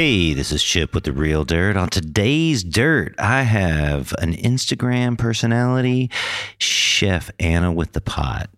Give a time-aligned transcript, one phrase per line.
[0.00, 1.76] Hey, this is Chip with the Real Dirt.
[1.76, 6.08] On today's Dirt, I have an Instagram personality,
[6.56, 8.48] Chef Anna with the Pot.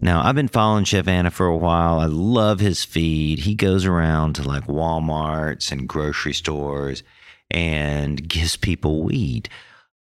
[0.00, 2.00] Now, I've been following Chef Anna for a while.
[2.00, 3.38] I love his feed.
[3.38, 7.04] He goes around to like Walmarts and grocery stores
[7.52, 9.48] and gives people weed.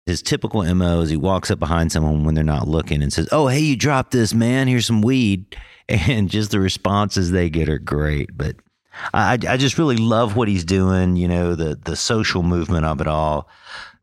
[0.06, 3.28] His typical MO is he walks up behind someone when they're not looking and says,
[3.34, 4.70] Oh, hey, you dropped this, man.
[4.70, 5.58] Here's some weed.
[5.90, 8.38] And just the responses they get are great.
[8.38, 8.58] But
[9.14, 11.16] I, I just really love what he's doing.
[11.16, 13.50] You know, the the social movement of it all,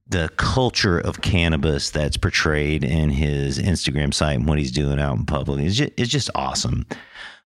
[0.07, 5.17] the culture of cannabis that's portrayed in his Instagram site and what he's doing out
[5.17, 6.87] in public is just, it's just awesome.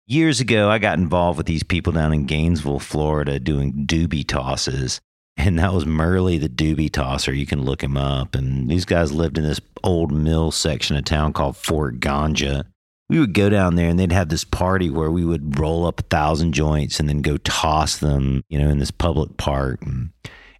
[0.06, 5.00] Years ago, I got involved with these people down in Gainesville, Florida, doing doobie tosses.
[5.38, 7.32] And that was Merle the doobie tosser.
[7.32, 8.34] You can look him up.
[8.34, 12.64] And these guys lived in this old mill section of town called Fort Ganja
[13.12, 16.00] we would go down there and they'd have this party where we would roll up
[16.00, 19.82] a thousand joints and then go toss them, you know, in this public park.
[19.82, 20.12] And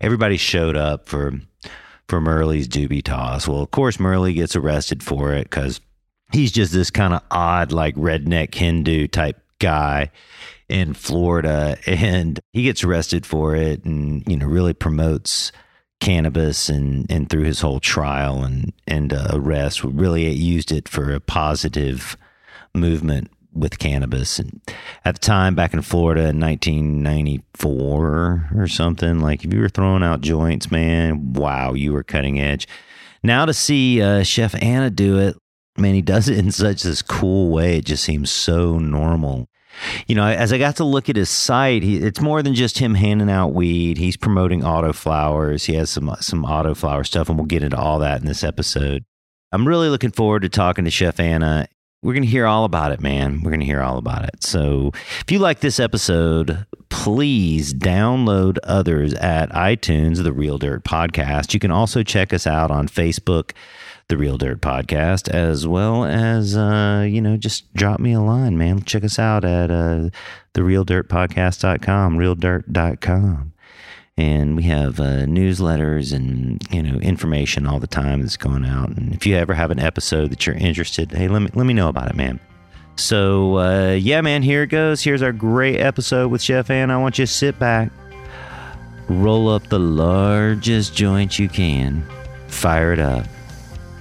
[0.02, 1.32] everybody showed up for
[2.10, 3.48] for Merle's doobie toss.
[3.48, 5.80] Well, of course, Merle gets arrested for it because
[6.30, 10.10] he's just this kind of odd, like redneck Hindu type guy
[10.68, 15.52] in Florida, and he gets arrested for it, and you know, really promotes
[16.00, 21.14] cannabis and and through his whole trial and and uh, arrest really used it for
[21.14, 22.14] a positive
[22.74, 24.38] movement with cannabis.
[24.38, 24.62] And
[25.04, 30.02] at the time, back in Florida in 1994 or something, like if you were throwing
[30.02, 32.66] out joints, man, wow, you were cutting edge.
[33.22, 35.36] Now to see uh, Chef Anna do it,
[35.76, 37.78] man, he does it in such this cool way.
[37.78, 39.48] It just seems so normal.
[40.06, 42.78] You know, as I got to look at his site, he, it's more than just
[42.78, 43.96] him handing out weed.
[43.96, 45.64] He's promoting auto flowers.
[45.64, 48.44] He has some some auto flower stuff, and we'll get into all that in this
[48.44, 49.02] episode.
[49.50, 51.68] I'm really looking forward to talking to Chef Anna
[52.02, 53.42] we're going to hear all about it, man.
[53.42, 54.42] We're going to hear all about it.
[54.42, 61.54] So if you like this episode, please download others at iTunes, The Real Dirt Podcast.
[61.54, 63.52] You can also check us out on Facebook,
[64.08, 68.58] The Real Dirt Podcast, as well as, uh, you know, just drop me a line,
[68.58, 68.82] man.
[68.82, 70.10] Check us out at uh,
[70.54, 73.51] TheRealDirtPodcast.com, realdirt.com
[74.16, 78.90] and we have uh, newsletters and you know information all the time that's going out.
[78.90, 81.74] And if you ever have an episode that you're interested, hey, let me let me
[81.74, 82.38] know about it, man.
[82.96, 85.02] So uh, yeah, man, here it goes.
[85.02, 86.94] Here's our great episode with Chef Anna.
[86.94, 87.90] I want you to sit back,
[89.08, 92.04] roll up the largest joint you can,
[92.48, 93.26] fire it up,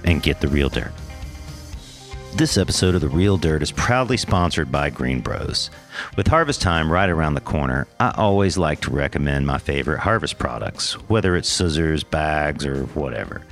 [0.04, 0.92] and get the real dirt.
[2.34, 5.68] This episode of The Real Dirt is proudly sponsored by Green Bros.
[6.16, 10.38] With harvest time right around the corner, I always like to recommend my favorite harvest
[10.38, 13.42] products, whether it's scissors, bags, or whatever.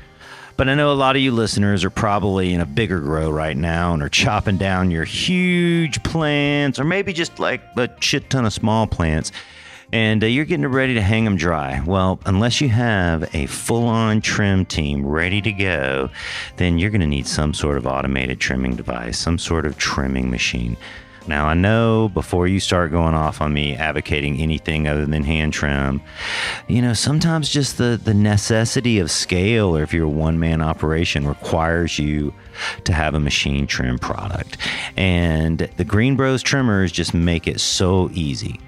[0.56, 3.56] But I know a lot of you listeners are probably in a bigger grow right
[3.56, 8.46] now and are chopping down your huge plants, or maybe just like a shit ton
[8.46, 9.30] of small plants
[9.92, 11.82] and uh, you're getting ready to hang them dry.
[11.84, 16.10] Well, unless you have a full on trim team ready to go,
[16.56, 20.30] then you're going to need some sort of automated trimming device, some sort of trimming
[20.30, 20.76] machine.
[21.26, 25.52] Now, I know before you start going off on me advocating anything other than hand
[25.52, 26.00] trim,
[26.66, 30.62] you know, sometimes just the, the necessity of scale, or if you're a one man
[30.62, 32.34] operation, requires you
[32.84, 34.56] to have a machine trim product.
[34.96, 38.58] And the Green Bros trimmers just make it so easy.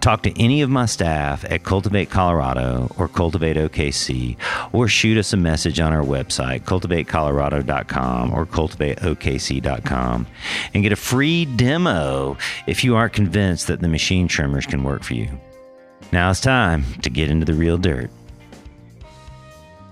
[0.00, 4.36] Talk to any of my staff at Cultivate Colorado or Cultivate OKC,
[4.72, 10.26] or shoot us a message on our website, cultivatecolorado.com or cultivateokc.com,
[10.74, 12.36] and get a free demo
[12.66, 15.28] if you aren't convinced that the machine trimmers can work for you.
[16.12, 18.10] Now it's time to get into the real dirt.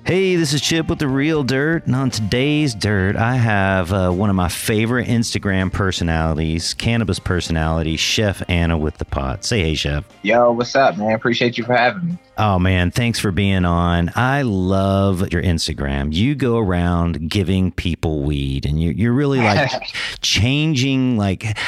[0.09, 4.11] Hey, this is Chip with the Real Dirt, and on today's Dirt, I have uh,
[4.11, 9.45] one of my favorite Instagram personalities, cannabis personality, Chef Anna with the Pot.
[9.45, 10.07] Say hey, Chef.
[10.23, 11.13] Yo, what's up, man?
[11.13, 12.19] Appreciate you for having me.
[12.41, 14.12] Oh man, thanks for being on.
[14.15, 16.12] I love your Instagram.
[16.12, 19.73] You go around giving people weed, and you're you're really like
[20.20, 21.58] changing like,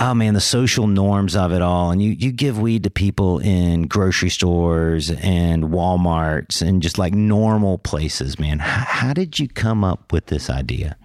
[0.00, 1.92] oh man, the social norms of it all.
[1.92, 7.14] And you you give weed to people in grocery stores and WalMarts and just like
[7.14, 8.58] normal places, man.
[8.58, 10.96] How, how did you come up with this idea?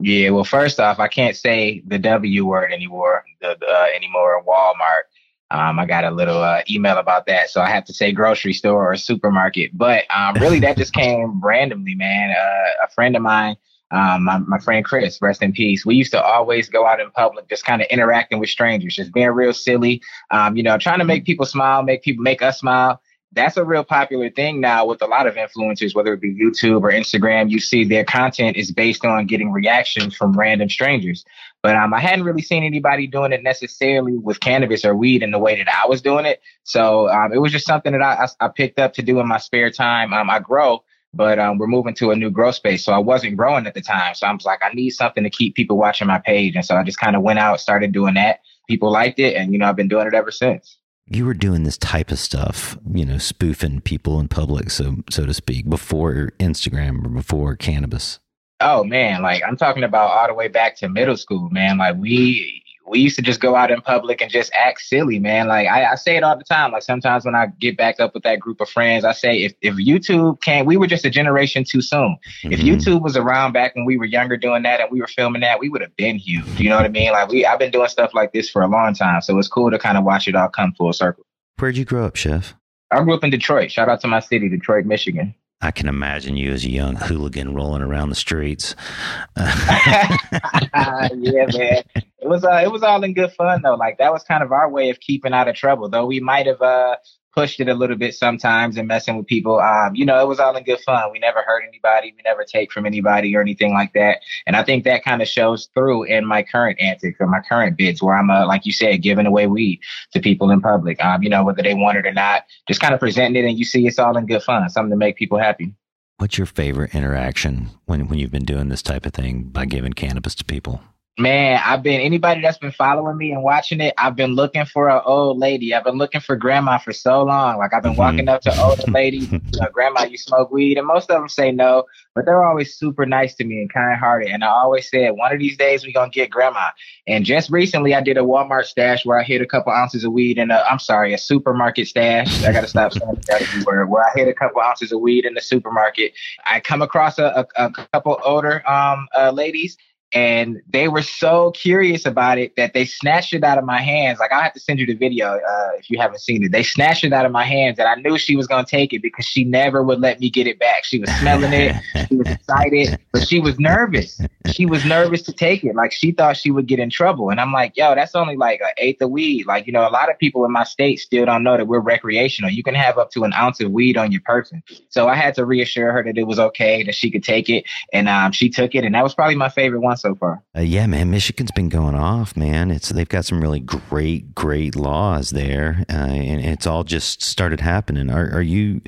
[0.00, 3.24] Yeah, well, first off, I can't say the W word anymore.
[3.42, 5.04] The, uh, anymore in Walmart.
[5.50, 8.52] Um, I got a little uh, email about that, so I have to say grocery
[8.52, 9.70] store or supermarket.
[9.76, 12.30] But um, really, that just came randomly, man.
[12.30, 13.56] Uh, a friend of mine,
[13.92, 15.86] um, my, my friend Chris, rest in peace.
[15.86, 19.12] We used to always go out in public, just kind of interacting with strangers, just
[19.12, 20.02] being real silly.
[20.30, 23.00] Um, you know, trying to make people smile, make people make us smile.
[23.36, 26.80] That's a real popular thing now with a lot of influencers, whether it be YouTube
[26.80, 27.50] or Instagram.
[27.50, 31.24] You see their content is based on getting reactions from random strangers.
[31.62, 35.32] But um, I hadn't really seen anybody doing it necessarily with cannabis or weed in
[35.32, 36.40] the way that I was doing it.
[36.64, 39.28] So um, it was just something that I, I, I, picked up to do in
[39.28, 40.14] my spare time.
[40.14, 42.84] Um, I grow, but um, we're moving to a new grow space.
[42.84, 44.14] So I wasn't growing at the time.
[44.14, 46.56] So I was like, I need something to keep people watching my page.
[46.56, 48.40] And so I just kind of went out, started doing that.
[48.66, 49.36] People liked it.
[49.36, 52.18] And, you know, I've been doing it ever since you were doing this type of
[52.18, 57.56] stuff, you know, spoofing people in public, so so to speak, before Instagram or before
[57.56, 58.18] cannabis.
[58.60, 61.78] Oh man, like I'm talking about all the way back to middle school, man.
[61.78, 65.48] Like we we used to just go out in public and just act silly, man.
[65.48, 66.72] Like I, I, say it all the time.
[66.72, 69.54] Like sometimes when I get back up with that group of friends, I say if,
[69.60, 72.16] if YouTube can't, we were just a generation too soon.
[72.42, 72.52] Mm-hmm.
[72.52, 75.42] If YouTube was around back when we were younger doing that and we were filming
[75.42, 76.60] that, we would have been huge.
[76.60, 77.12] You know what I mean?
[77.12, 79.70] Like we, I've been doing stuff like this for a long time, so it's cool
[79.70, 81.24] to kind of watch it all come full circle.
[81.58, 82.54] Where'd you grow up, Chef?
[82.90, 83.72] I grew up in Detroit.
[83.72, 85.34] Shout out to my city, Detroit, Michigan.
[85.62, 88.76] I can imagine you as a young hooligan rolling around the streets.
[89.36, 91.82] yeah, man.
[92.26, 93.76] It was uh, it was all in good fun though.
[93.76, 95.88] Like that was kind of our way of keeping out of trouble.
[95.88, 96.96] Though we might have uh
[97.32, 99.60] pushed it a little bit sometimes and messing with people.
[99.60, 101.12] Um, you know, it was all in good fun.
[101.12, 102.12] We never hurt anybody.
[102.16, 104.22] We never take from anybody or anything like that.
[104.46, 107.76] And I think that kind of shows through in my current antics or my current
[107.76, 109.80] bids where I'm, uh, like you said, giving away weed
[110.14, 111.04] to people in public.
[111.04, 113.58] Um, you know, whether they want it or not, just kind of presenting it and
[113.58, 115.74] you see it's all in good fun, something to make people happy.
[116.16, 119.92] What's your favorite interaction when, when you've been doing this type of thing by giving
[119.92, 120.80] cannabis to people?
[121.18, 123.94] Man, I've been anybody that's been following me and watching it.
[123.96, 125.72] I've been looking for an old lady.
[125.72, 127.56] I've been looking for grandma for so long.
[127.56, 128.00] Like I've been mm-hmm.
[128.00, 131.30] walking up to older ladies, you know, grandma, you smoke weed, and most of them
[131.30, 131.84] say no,
[132.14, 134.28] but they're always super nice to me and kind hearted.
[134.28, 136.68] And I always said, one of these days we gonna get grandma.
[137.06, 140.12] And just recently, I did a Walmart stash where I hit a couple ounces of
[140.12, 140.66] weed in a.
[140.70, 142.44] I'm sorry, a supermarket stash.
[142.44, 143.88] I gotta stop saying that word.
[143.88, 146.12] Where I hit a couple ounces of weed in the supermarket.
[146.44, 149.78] I come across a, a, a couple older um uh, ladies
[150.12, 154.18] and they were so curious about it that they snatched it out of my hands.
[154.18, 156.52] Like I have to send you the video uh, if you haven't seen it.
[156.52, 159.02] They snatched it out of my hands, and I knew she was gonna take it
[159.02, 160.84] because she never would let me get it back.
[160.84, 161.76] She was smelling it,
[162.08, 164.20] she was excited, but she was nervous.
[164.46, 165.74] She was nervous to take it.
[165.74, 167.30] Like she thought she would get in trouble.
[167.30, 169.46] And I'm like, yo, that's only like an eighth of weed.
[169.46, 171.80] Like you know, a lot of people in my state still don't know that we're
[171.80, 172.50] recreational.
[172.50, 174.62] You can have up to an ounce of weed on your person.
[174.88, 177.64] So I had to reassure her that it was okay, that she could take it,
[177.92, 180.42] and um, she took it, and that was probably my favorite one so far.
[180.56, 182.70] Uh, yeah, man, Michigan's been going off, man.
[182.70, 187.60] It's they've got some really great, great laws there, uh, and it's all just started
[187.60, 188.10] happening.
[188.10, 188.80] Are, are you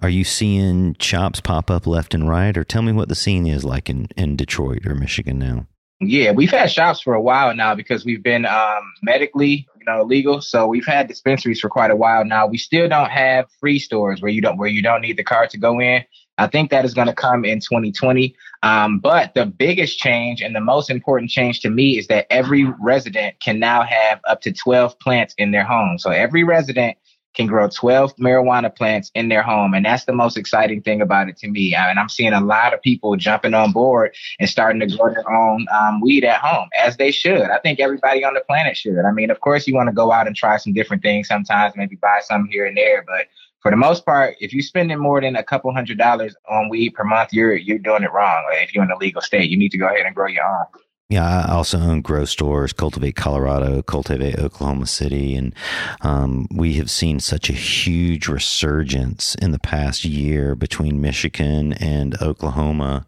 [0.00, 3.46] are you seeing shops pop up left and right, or tell me what the scene
[3.46, 5.66] is like in in Detroit or Michigan now?
[6.04, 10.02] Yeah, we've had shops for a while now because we've been um, medically, you know,
[10.02, 10.40] legal.
[10.40, 12.46] So we've had dispensaries for quite a while now.
[12.46, 15.50] We still don't have free stores where you don't where you don't need the card
[15.50, 16.04] to go in.
[16.42, 18.34] I think that is going to come in 2020.
[18.62, 22.64] Um, but the biggest change and the most important change to me is that every
[22.80, 25.98] resident can now have up to 12 plants in their home.
[25.98, 26.96] So every resident
[27.34, 29.74] can grow 12 marijuana plants in their home.
[29.74, 31.74] And that's the most exciting thing about it to me.
[31.74, 35.30] And I'm seeing a lot of people jumping on board and starting to grow their
[35.32, 37.42] own um, weed at home, as they should.
[37.42, 39.04] I think everybody on the planet should.
[39.06, 41.74] I mean, of course, you want to go out and try some different things sometimes,
[41.76, 43.26] maybe buy some here and there, but
[43.62, 46.90] for the most part, if you're spending more than a couple hundred dollars on weed
[46.90, 48.44] per month, you're you're doing it wrong.
[48.54, 50.66] If you're in a legal state, you need to go ahead and grow your own.
[51.08, 55.54] Yeah, I also own grow stores, Cultivate Colorado, Cultivate Oklahoma City, and
[56.00, 62.20] um, we have seen such a huge resurgence in the past year between Michigan and
[62.22, 63.04] Oklahoma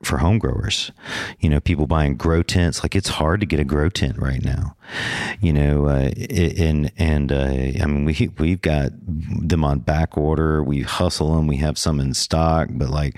[0.00, 0.92] for home growers.
[1.40, 2.84] You know, people buying grow tents.
[2.84, 4.76] Like it's hard to get a grow tent right now.
[5.40, 10.62] You know, uh, and and uh, I mean we we've got them on back order.
[10.62, 11.48] We hustle them.
[11.48, 13.16] We have some in stock, but like,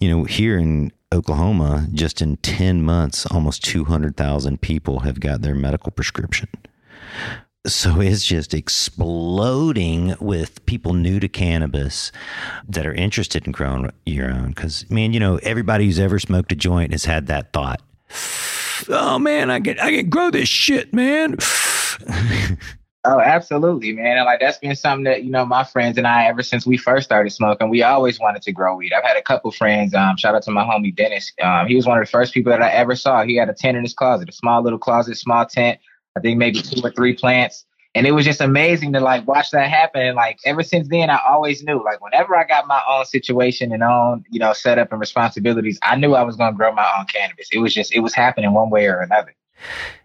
[0.00, 5.54] you know, here in Oklahoma, just in 10 months, almost 200,000 people have got their
[5.54, 6.48] medical prescription.
[7.66, 12.12] So it's just exploding with people new to cannabis
[12.68, 14.50] that are interested in growing your own.
[14.50, 17.80] Because, man, you know, everybody who's ever smoked a joint has had that thought.
[18.90, 21.36] Oh man, I can I can grow this shit, man.
[23.10, 24.18] Oh, absolutely, man.
[24.18, 26.76] And like that's been something that, you know, my friends and I, ever since we
[26.76, 28.92] first started smoking, we always wanted to grow weed.
[28.92, 31.32] I've had a couple friends, um, shout out to my homie Dennis.
[31.42, 33.24] Um, he was one of the first people that I ever saw.
[33.24, 35.80] He had a tent in his closet, a small little closet, small tent.
[36.18, 37.64] I think maybe two or three plants.
[37.94, 40.02] And it was just amazing to like watch that happen.
[40.02, 43.72] And like ever since then, I always knew like whenever I got my own situation
[43.72, 46.86] and own, you know, setup and responsibilities, I knew I was going to grow my
[46.98, 47.48] own cannabis.
[47.52, 49.34] It was just, it was happening one way or another.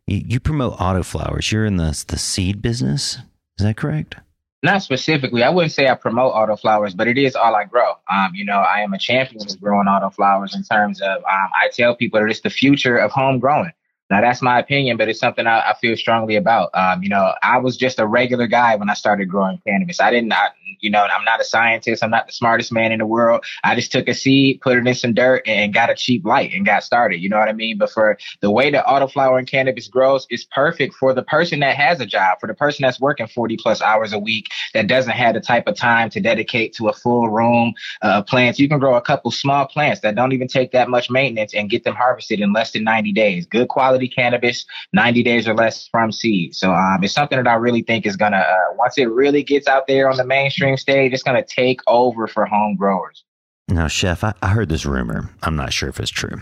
[0.07, 1.51] You, you promote autoflowers.
[1.51, 3.17] You're in the the seed business.
[3.57, 4.15] Is that correct?
[4.63, 5.43] Not specifically.
[5.43, 7.95] I wouldn't say I promote auto flowers, but it is all I grow.
[8.09, 11.49] Um, you know, I am a champion of growing auto flowers in terms of um,
[11.53, 13.73] I tell people that it's the future of home growing.
[14.09, 16.69] Now that's my opinion, but it's something I, I feel strongly about.
[16.73, 19.99] Um, you know, I was just a regular guy when I started growing cannabis.
[19.99, 20.33] I didn't,
[20.81, 22.03] you know, I'm not a scientist.
[22.03, 23.43] I'm not the smartest man in the world.
[23.63, 26.53] I just took a seed, put it in some dirt, and got a cheap light
[26.53, 27.21] and got started.
[27.21, 27.77] You know what I mean?
[27.77, 31.99] But for the way that autoflowering cannabis grows, it's perfect for the person that has
[32.01, 35.33] a job, for the person that's working 40 plus hours a week, that doesn't have
[35.33, 38.59] the type of time to dedicate to a full room uh, plants.
[38.59, 41.69] You can grow a couple small plants that don't even take that much maintenance and
[41.69, 43.45] get them harvested in less than 90 days.
[43.45, 46.55] Good quality quality cannabis 90 days or less from seed.
[46.55, 49.43] So um, it's something that I really think is going to, uh, once it really
[49.43, 53.23] gets out there on the mainstream stage, it's going to take over for home growers.
[53.67, 55.29] Now, Chef, I, I heard this rumor.
[55.43, 56.41] I'm not sure if it's true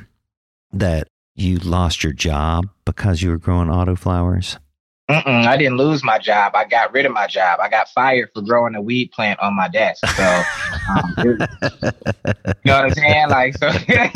[0.71, 4.57] that you lost your job because you were growing auto flowers.
[5.11, 6.55] Mm-mm, I didn't lose my job.
[6.55, 7.59] I got rid of my job.
[7.59, 10.05] I got fired for growing a weed plant on my desk.
[10.07, 10.43] So,
[10.89, 11.37] um, you
[12.65, 13.29] know what I'm saying?
[13.29, 14.09] Like, so yeah,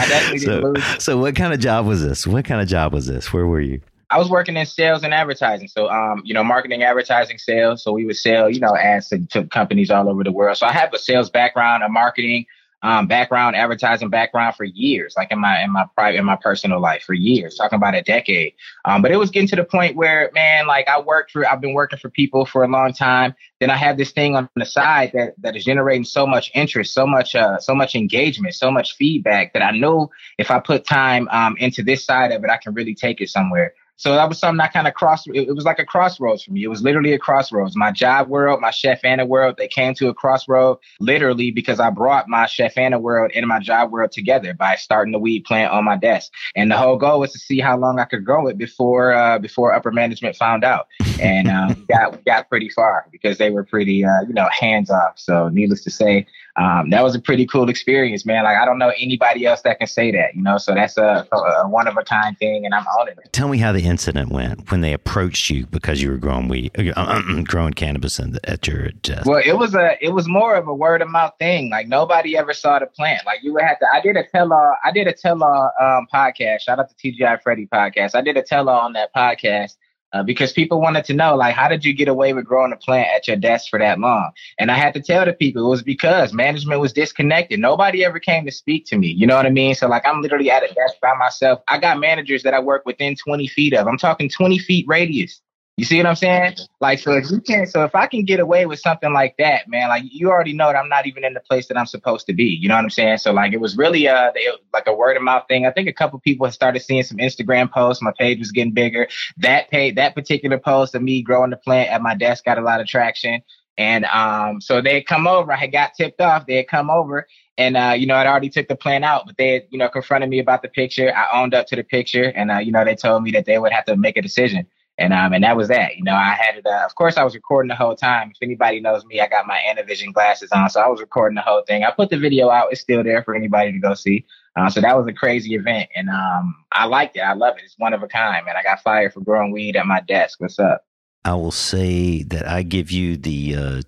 [0.00, 1.02] I definitely so, didn't lose.
[1.02, 2.26] So, what kind of job was this?
[2.26, 3.32] What kind of job was this?
[3.32, 3.80] Where were you?
[4.12, 5.68] I was working in sales and advertising.
[5.68, 7.82] So, um, you know, marketing, advertising, sales.
[7.82, 10.58] So we would sell, you know, ads to, to companies all over the world.
[10.58, 12.44] So I have a sales background, a marketing,
[12.82, 16.80] um, background, advertising background for years, like in my in my private in my personal
[16.80, 18.54] life for years, talking about a decade.
[18.84, 21.60] Um, but it was getting to the point where, man, like I worked for, I've
[21.60, 23.34] been working for people for a long time.
[23.60, 26.92] Then I have this thing on the side that that is generating so much interest,
[26.92, 30.86] so much, uh, so much engagement, so much feedback that I know if I put
[30.86, 33.74] time um, into this side of it, I can really take it somewhere.
[33.96, 35.28] So that was something I kind of crossed.
[35.28, 36.64] It, it, was like a crossroads for me.
[36.64, 37.76] It was literally a crossroads.
[37.76, 41.90] My job world, my Chef Anna world, they came to a crossroad literally because I
[41.90, 45.72] brought my Chef Anna world and my job world together by starting the weed plant
[45.72, 46.32] on my desk.
[46.56, 49.38] And the whole goal was to see how long I could grow it before uh,
[49.38, 50.88] before upper management found out.
[51.20, 55.18] And um, got got pretty far because they were pretty uh, you know hands off.
[55.18, 58.44] So needless to say, um, that was a pretty cool experience, man.
[58.44, 60.58] Like I don't know anybody else that can say that, you know.
[60.58, 63.18] So that's a, a one of a kind thing, and I'm on it.
[63.32, 66.72] Tell me how the incident went when they approached you because you were growing weed,
[66.78, 69.26] uh, uh, growing cannabis the, at your desk.
[69.26, 71.70] Well, it was a it was more of a word of mouth thing.
[71.70, 73.24] Like nobody ever saw the plant.
[73.24, 73.86] Like you would have to.
[73.90, 74.76] I did a tell all.
[74.84, 76.60] I did a tell all um, podcast.
[76.60, 78.14] Shout out to TGI Freddy podcast.
[78.14, 79.76] I did a tell all on that podcast
[80.12, 82.76] uh, because people wanted to know, like, how did you get away with growing a
[82.76, 84.30] plant at your desk for that long?
[84.58, 87.60] And I had to tell the people it was because management was disconnected.
[87.60, 89.08] Nobody ever came to speak to me.
[89.08, 89.74] You know what I mean?
[89.74, 91.60] So, like, I'm literally at a desk by myself.
[91.68, 93.86] I got managers that I work within 20 feet of.
[93.86, 95.40] I'm talking 20 feet radius.
[95.78, 96.56] You see what I'm saying?
[96.80, 99.68] Like, so if you can, so if I can get away with something like that,
[99.68, 102.26] man, like you already know that I'm not even in the place that I'm supposed
[102.26, 102.44] to be.
[102.44, 103.18] You know what I'm saying?
[103.18, 105.66] So like, it was really uh they, like a word of mouth thing.
[105.66, 108.02] I think a couple people had started seeing some Instagram posts.
[108.02, 109.08] My page was getting bigger.
[109.38, 112.62] That page, that particular post of me growing the plant at my desk got a
[112.62, 113.42] lot of traction.
[113.78, 115.50] And um, so they had come over.
[115.50, 116.46] I had got tipped off.
[116.46, 117.26] They had come over,
[117.56, 119.88] and uh, you know, I'd already took the plant out, but they had, you know,
[119.88, 121.10] confronted me about the picture.
[121.16, 123.58] I owned up to the picture, and uh, you know, they told me that they
[123.58, 124.66] would have to make a decision.
[124.98, 125.96] And um, and that was that.
[125.96, 126.66] You know, I had it.
[126.66, 128.30] Uh, of course, I was recording the whole time.
[128.30, 131.42] If anybody knows me, I got my Anavision glasses on, so I was recording the
[131.42, 131.82] whole thing.
[131.82, 134.26] I put the video out; it's still there for anybody to go see.
[134.54, 137.20] Uh, so that was a crazy event, and um, I liked it.
[137.20, 137.64] I love it.
[137.64, 138.54] It's one of a kind, man.
[138.56, 140.40] I got fired for growing weed at my desk.
[140.40, 140.84] What's up?
[141.24, 143.82] I will say that I give you the uh,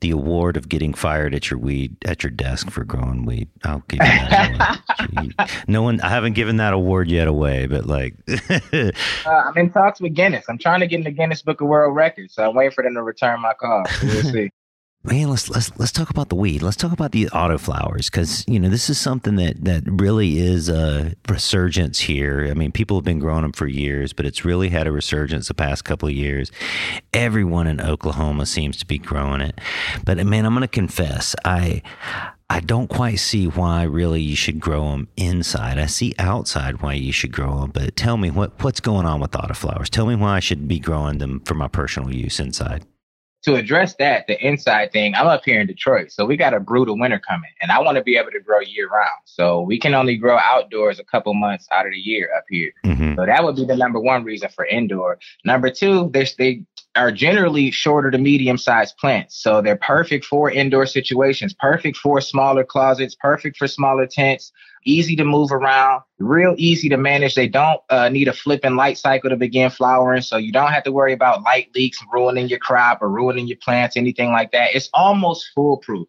[0.00, 3.48] the award of getting fired at your weed at your desk for growing weed.
[3.64, 5.64] I'll give you that.
[5.68, 8.14] no one, I haven't given that award yet away, but like,
[8.48, 8.92] uh,
[9.26, 10.44] I'm in talks with Guinness.
[10.48, 12.84] I'm trying to get in the Guinness Book of World Records, so I'm waiting for
[12.84, 13.84] them to return my call.
[13.86, 14.50] So we'll see
[15.06, 16.62] man, let's let's let's talk about the weed.
[16.62, 20.38] Let's talk about the auto flowers because you know this is something that that really
[20.38, 22.48] is a resurgence here.
[22.50, 25.48] I mean, people have been growing them for years, but it's really had a resurgence
[25.48, 26.50] the past couple of years.
[27.12, 29.60] Everyone in Oklahoma seems to be growing it,
[30.04, 31.82] but man, I'm going to confess, I.
[32.48, 35.80] I don't quite see why really you should grow them inside.
[35.80, 39.18] I see outside why you should grow them, but tell me what what's going on
[39.18, 39.88] with autoflowers.
[39.88, 42.86] Tell me why I should be growing them for my personal use inside
[43.46, 46.58] to address that, the inside thing, I'm up here in Detroit, so we got a
[46.58, 49.20] brutal winter coming, and I want to be able to grow year round.
[49.24, 52.72] So we can only grow outdoors a couple months out of the year up here.
[52.84, 53.14] Mm-hmm.
[53.14, 55.20] So that would be the number one reason for indoor.
[55.44, 56.64] Number two, they
[56.96, 62.20] are generally shorter to medium sized plants, so they're perfect for indoor situations, perfect for
[62.20, 64.50] smaller closets, perfect for smaller tents
[64.86, 67.34] easy to move around, real easy to manage.
[67.34, 70.84] They don't uh, need a flipping light cycle to begin flowering, so you don't have
[70.84, 74.74] to worry about light leaks ruining your crop or ruining your plants, anything like that.
[74.74, 76.08] It's almost foolproof.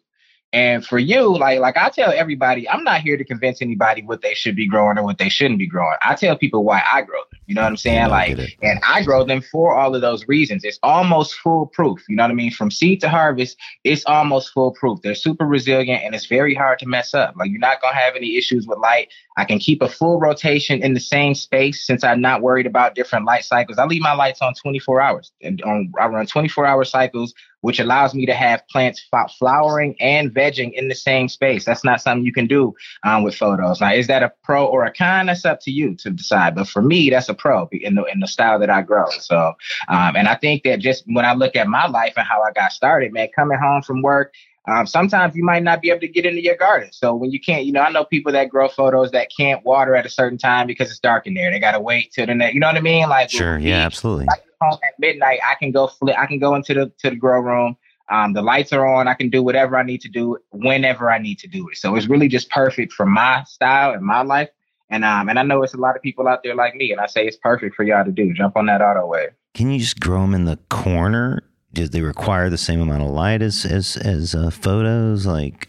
[0.52, 4.22] And for you, like like I tell everybody, I'm not here to convince anybody what
[4.22, 5.98] they should be growing or what they shouldn't be growing.
[6.02, 7.37] I tell people why I grow them.
[7.48, 8.10] You know what I'm saying?
[8.10, 10.64] like, and I grow them for all of those reasons.
[10.64, 12.04] It's almost foolproof.
[12.06, 12.50] You know what I mean?
[12.50, 15.00] From seed to harvest, it's almost foolproof.
[15.02, 17.34] They're super resilient and it's very hard to mess up.
[17.36, 19.08] Like, you're not going to have any issues with light.
[19.38, 22.94] I can keep a full rotation in the same space since I'm not worried about
[22.94, 23.78] different light cycles.
[23.78, 27.80] I leave my lights on 24 hours and on, I run 24 hour cycles which
[27.80, 29.04] allows me to have plants
[29.38, 31.64] flowering and vegging in the same space.
[31.64, 32.74] That's not something you can do
[33.04, 33.80] um, with photos.
[33.80, 35.26] Now, is that a pro or a con?
[35.26, 36.54] That's up to you to decide.
[36.54, 39.06] But for me, that's a pro in the in the style that I grow.
[39.20, 39.54] So,
[39.88, 42.52] um, and I think that just when I look at my life and how I
[42.52, 44.32] got started, man, coming home from work.
[44.66, 46.90] Um, sometimes you might not be able to get into your garden.
[46.92, 49.96] So when you can't, you know, I know people that grow photos that can't water
[49.96, 51.50] at a certain time because it's dark in there.
[51.50, 53.08] They got to wait till the next, you know what I mean?
[53.08, 53.56] Like, sure.
[53.56, 54.26] Yeah, absolutely.
[54.26, 56.16] Like, home at midnight, I can go flip.
[56.18, 57.76] I can go into the to the grow room.
[58.10, 59.06] Um, the lights are on.
[59.06, 61.76] I can do whatever I need to do whenever I need to do it.
[61.76, 64.48] So it's really just perfect for my style and my life.
[64.90, 67.00] And um, and I know it's a lot of people out there like me, and
[67.00, 68.32] I say it's perfect for y'all to do.
[68.32, 69.30] Jump on that auto wave.
[69.54, 71.42] Can you just grow them in the corner?
[71.72, 75.26] Do they require the same amount of light as as as uh, photos?
[75.26, 75.68] Like,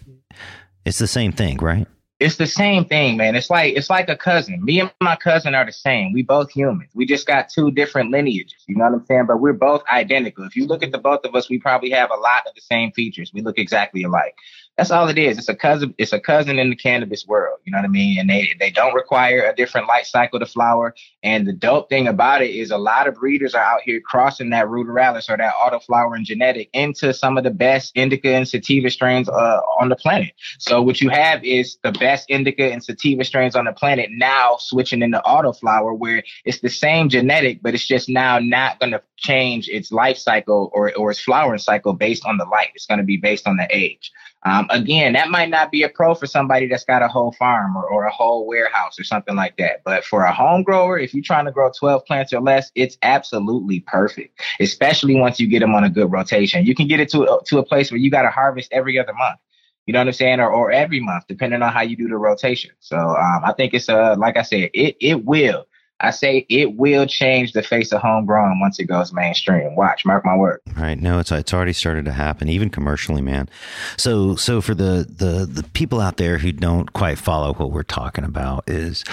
[0.86, 1.88] it's the same thing, right?
[2.20, 3.36] it's the same thing, man.
[3.36, 4.64] It's like it's like a cousin.
[4.64, 6.12] Me and my cousin are the same.
[6.12, 6.92] We both humans.
[6.94, 8.62] We just got two different lineages.
[8.68, 9.26] You know what I'm saying?
[9.28, 10.44] But we're both identical.
[10.44, 12.62] If you look at the both of us, we probably have a lot of the
[12.62, 13.32] same features.
[13.34, 14.36] We look exactly alike.
[14.80, 15.38] That's all it is.
[15.38, 15.94] It's a cousin.
[15.98, 17.60] It's a cousin in the cannabis world.
[17.66, 18.18] You know what I mean?
[18.18, 20.96] And they they don't require a different light cycle to flower.
[21.22, 24.52] And the dope thing about it is a lot of breeders are out here crossing
[24.52, 28.90] that ruderalis or that auto flowering genetic into some of the best indica and sativa
[28.90, 30.32] strains uh, on the planet.
[30.60, 34.56] So what you have is the best indica and sativa strains on the planet now
[34.62, 38.94] switching into auto flower, where it's the same genetic, but it's just now not going
[38.94, 42.70] to change its life cycle or or its flowering cycle based on the light.
[42.76, 44.14] It's going to be based on the age.
[44.43, 47.75] Um, again, that might not be a pro for somebody that's got a whole farm
[47.75, 49.81] or, or a whole warehouse or something like that.
[49.84, 52.98] But for a home grower, if you're trying to grow 12 plants or less, it's
[53.01, 56.65] absolutely perfect, especially once you get them on a good rotation.
[56.65, 58.98] You can get it to, a, to a place where you got to harvest every
[58.98, 59.39] other month.
[59.86, 60.39] You know what I'm saying?
[60.39, 62.72] Or, or every month, depending on how you do the rotation.
[62.79, 65.65] So um, I think it's, uh, like I said, it, it will
[66.01, 69.76] I say it will change the face of homegrown once it goes mainstream.
[69.76, 70.62] Watch, mark my word.
[70.78, 71.00] Right.
[71.00, 73.50] No, it's it's already started to happen, even commercially, man.
[73.97, 77.84] So so for the the the people out there who don't quite follow what we're
[77.84, 79.04] talking about is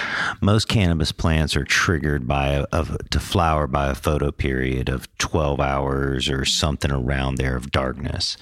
[0.41, 5.07] most cannabis plants are triggered by a, of to flower by a photo period of
[5.17, 8.37] twelve hours or something around there of darkness,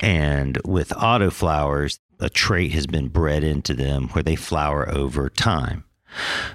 [0.00, 5.28] and with auto flowers, a trait has been bred into them where they flower over
[5.28, 5.84] time.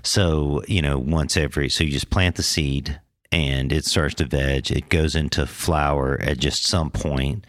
[0.04, 3.00] So, you know, once every, so you just plant the seed
[3.32, 4.71] and it starts to veg.
[4.71, 7.45] It goes into flower at just some point,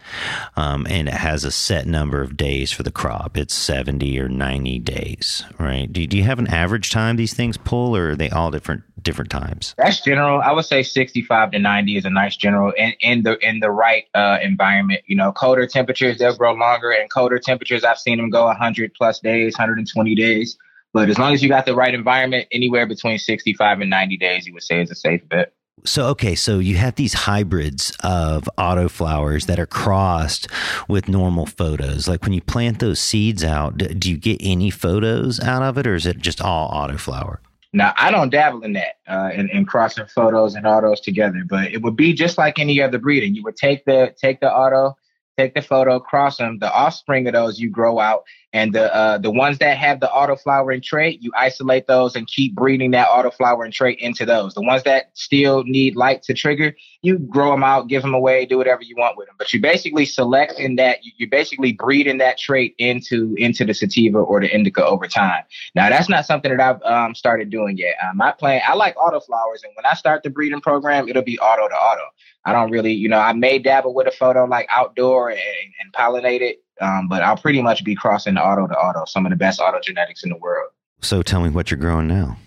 [0.55, 3.37] um, and it has a set number of days for the crop.
[3.37, 5.91] It's 70 or 90 days, right?
[5.91, 8.83] Do, do you have an average time these things pull, or are they all different
[9.01, 9.75] different times?
[9.77, 10.39] That's general.
[10.39, 13.71] I would say 65 to 90 is a nice general in, in the in the
[13.71, 15.01] right uh, environment.
[15.07, 18.93] You know, colder temperatures, they'll grow longer, and colder temperatures, I've seen them go 100
[18.93, 20.57] plus days, 120 days.
[20.93, 24.45] But as long as you got the right environment, anywhere between 65 and 90 days,
[24.45, 25.53] you would say is a safe bet.
[25.85, 30.47] So, okay, so you have these hybrids of auto flowers that are crossed
[30.87, 32.07] with normal photos.
[32.07, 35.87] Like when you plant those seeds out, do you get any photos out of it
[35.87, 37.41] or is it just all auto flower?
[37.73, 41.73] Now, I don't dabble in that, uh, in, in crossing photos and autos together, but
[41.73, 43.33] it would be just like any other breeding.
[43.33, 44.95] You would take the take the auto,
[45.37, 46.59] take the photo, cross them.
[46.59, 50.11] The offspring of those you grow out, and the uh, the ones that have the
[50.11, 54.53] auto flowering trait, you isolate those and keep breeding that auto flowering trait into those.
[54.53, 58.45] The ones that still need light to trigger, you grow them out, give them away,
[58.45, 59.35] do whatever you want with them.
[59.39, 63.73] But you basically select in that you, are basically breeding that trait into into the
[63.73, 65.43] sativa or the indica over time.
[65.73, 67.95] Now that's not something that I've um, started doing yet.
[68.07, 71.23] Um, my plan, I like auto flowers, and when I start the breeding program, it'll
[71.23, 72.03] be auto to auto.
[72.45, 75.93] I don't really, you know, I may dabble with a photo like outdoor and, and
[75.93, 79.35] pollinate it um, but I'll pretty much be crossing auto to auto, some of the
[79.35, 80.69] best auto genetics in the world.
[81.01, 82.37] So tell me what you're growing now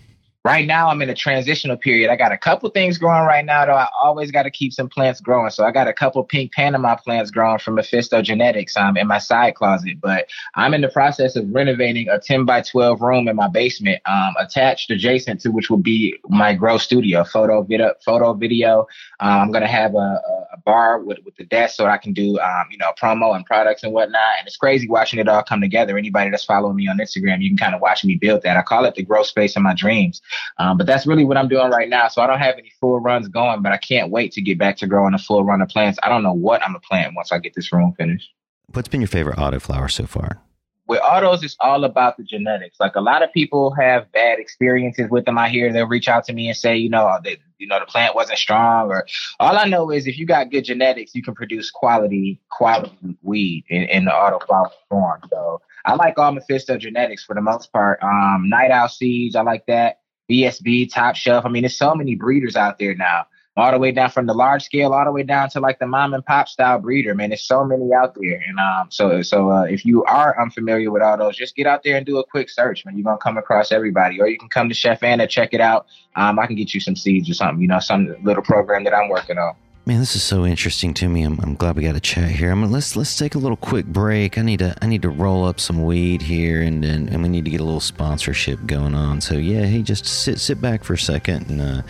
[0.47, 2.09] right now I'm in a transitional period.
[2.09, 3.73] I got a couple things growing right now, though.
[3.73, 5.49] I always got to keep some plants growing.
[5.49, 9.17] So I got a couple pink Panama plants growing from Mephisto Genetics um, in my
[9.17, 9.99] side closet.
[9.99, 14.01] But I'm in the process of renovating a 10 by 12 room in my basement,
[14.05, 18.87] um, attached adjacent to which will be my grow studio, photo video, photo video.
[19.19, 20.21] Um, I'm gonna have a,
[20.53, 23.45] a, bar with, with the desk so I can do um, you know promo and
[23.45, 24.39] products and whatnot.
[24.39, 25.97] And it's crazy watching it all come together.
[25.97, 28.55] Anybody that's following me on Instagram, you can kind of watch me build that.
[28.55, 30.21] I call it the grow space of my dreams.
[30.57, 32.07] Um, but that's really what I'm doing right now.
[32.07, 34.77] So I don't have any full runs going, but I can't wait to get back
[34.77, 35.99] to growing a full run of plants.
[36.03, 38.29] I don't know what I'm gonna plant once I get this room finished.
[38.73, 40.41] What's been your favorite auto flower so far?
[40.87, 42.79] With autos, it's all about the genetics.
[42.79, 45.37] Like a lot of people have bad experiences with them.
[45.37, 47.85] I hear they'll reach out to me and say, you know, that you know the
[47.85, 49.05] plant wasn't strong, or
[49.39, 53.65] all I know is if you got good genetics, you can produce quality quality weed
[53.69, 55.21] in, in the autoflower form.
[55.29, 57.99] So I like all Mephisto genetics for the most part.
[58.01, 59.99] Um, Night Owl seeds, I like that.
[60.29, 61.45] BSB, Top Shelf.
[61.45, 63.27] I mean, there's so many breeders out there now.
[63.55, 65.87] All the way down from the large scale all the way down to like the
[65.87, 67.31] mom and pop style breeder man.
[67.31, 68.39] There's so many out there.
[68.47, 71.81] And um so so uh, if you are unfamiliar with all those just get out
[71.83, 72.95] there and do a quick search man.
[72.95, 74.21] You're gonna come across everybody.
[74.21, 75.87] Or you can come to chef anna check it out.
[76.15, 78.93] Um i can get you some seeds or something you know some little program that
[78.93, 79.55] i'm working on
[79.87, 81.23] Man, this is so interesting to me.
[81.23, 82.51] I'm, I'm glad we got a chat here.
[82.51, 84.37] I'm mean, let's let's take a little quick break.
[84.37, 87.29] I need to I need to roll up some weed here, and and, and we
[87.29, 89.21] need to get a little sponsorship going on.
[89.21, 91.81] So yeah, hey, just sit sit back for a second, and uh,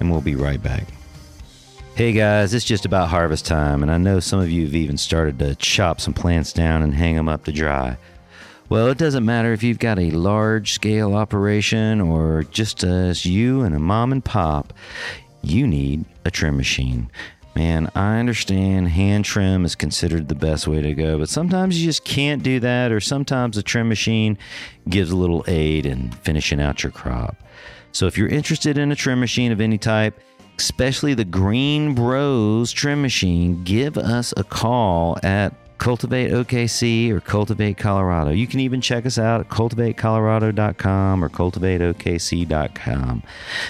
[0.00, 0.82] and we'll be right back.
[1.94, 4.98] Hey guys, it's just about harvest time, and I know some of you have even
[4.98, 7.96] started to chop some plants down and hang them up to dry.
[8.68, 13.60] Well, it doesn't matter if you've got a large scale operation or just as you
[13.60, 14.72] and a mom and pop,
[15.40, 17.08] you need a trim machine.
[17.54, 21.86] Man, I understand hand trim is considered the best way to go, but sometimes you
[21.86, 24.36] just can't do that, or sometimes a trim machine
[24.88, 27.36] gives a little aid in finishing out your crop.
[27.92, 30.18] So if you're interested in a trim machine of any type,
[30.58, 37.76] especially the Green Bros trim machine, give us a call at Cultivate OKC or Cultivate
[37.76, 38.30] Colorado.
[38.30, 43.22] You can even check us out at cultivatecolorado.com or cultivateokc.com.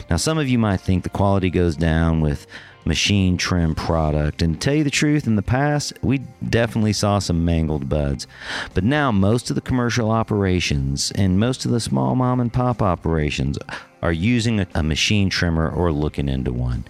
[0.09, 2.47] Now, some of you might think the quality goes down with
[2.85, 4.43] machine trim product.
[4.43, 6.19] And to tell you the truth, in the past, we
[6.49, 8.27] definitely saw some mangled buds.
[8.75, 12.83] But now, most of the commercial operations and most of the small mom and pop
[12.83, 13.59] operations
[14.03, 16.85] are using a, machine trimmer or looking into one.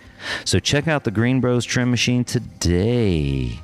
[0.44, 3.60] So check out the Green Bros trim machine today.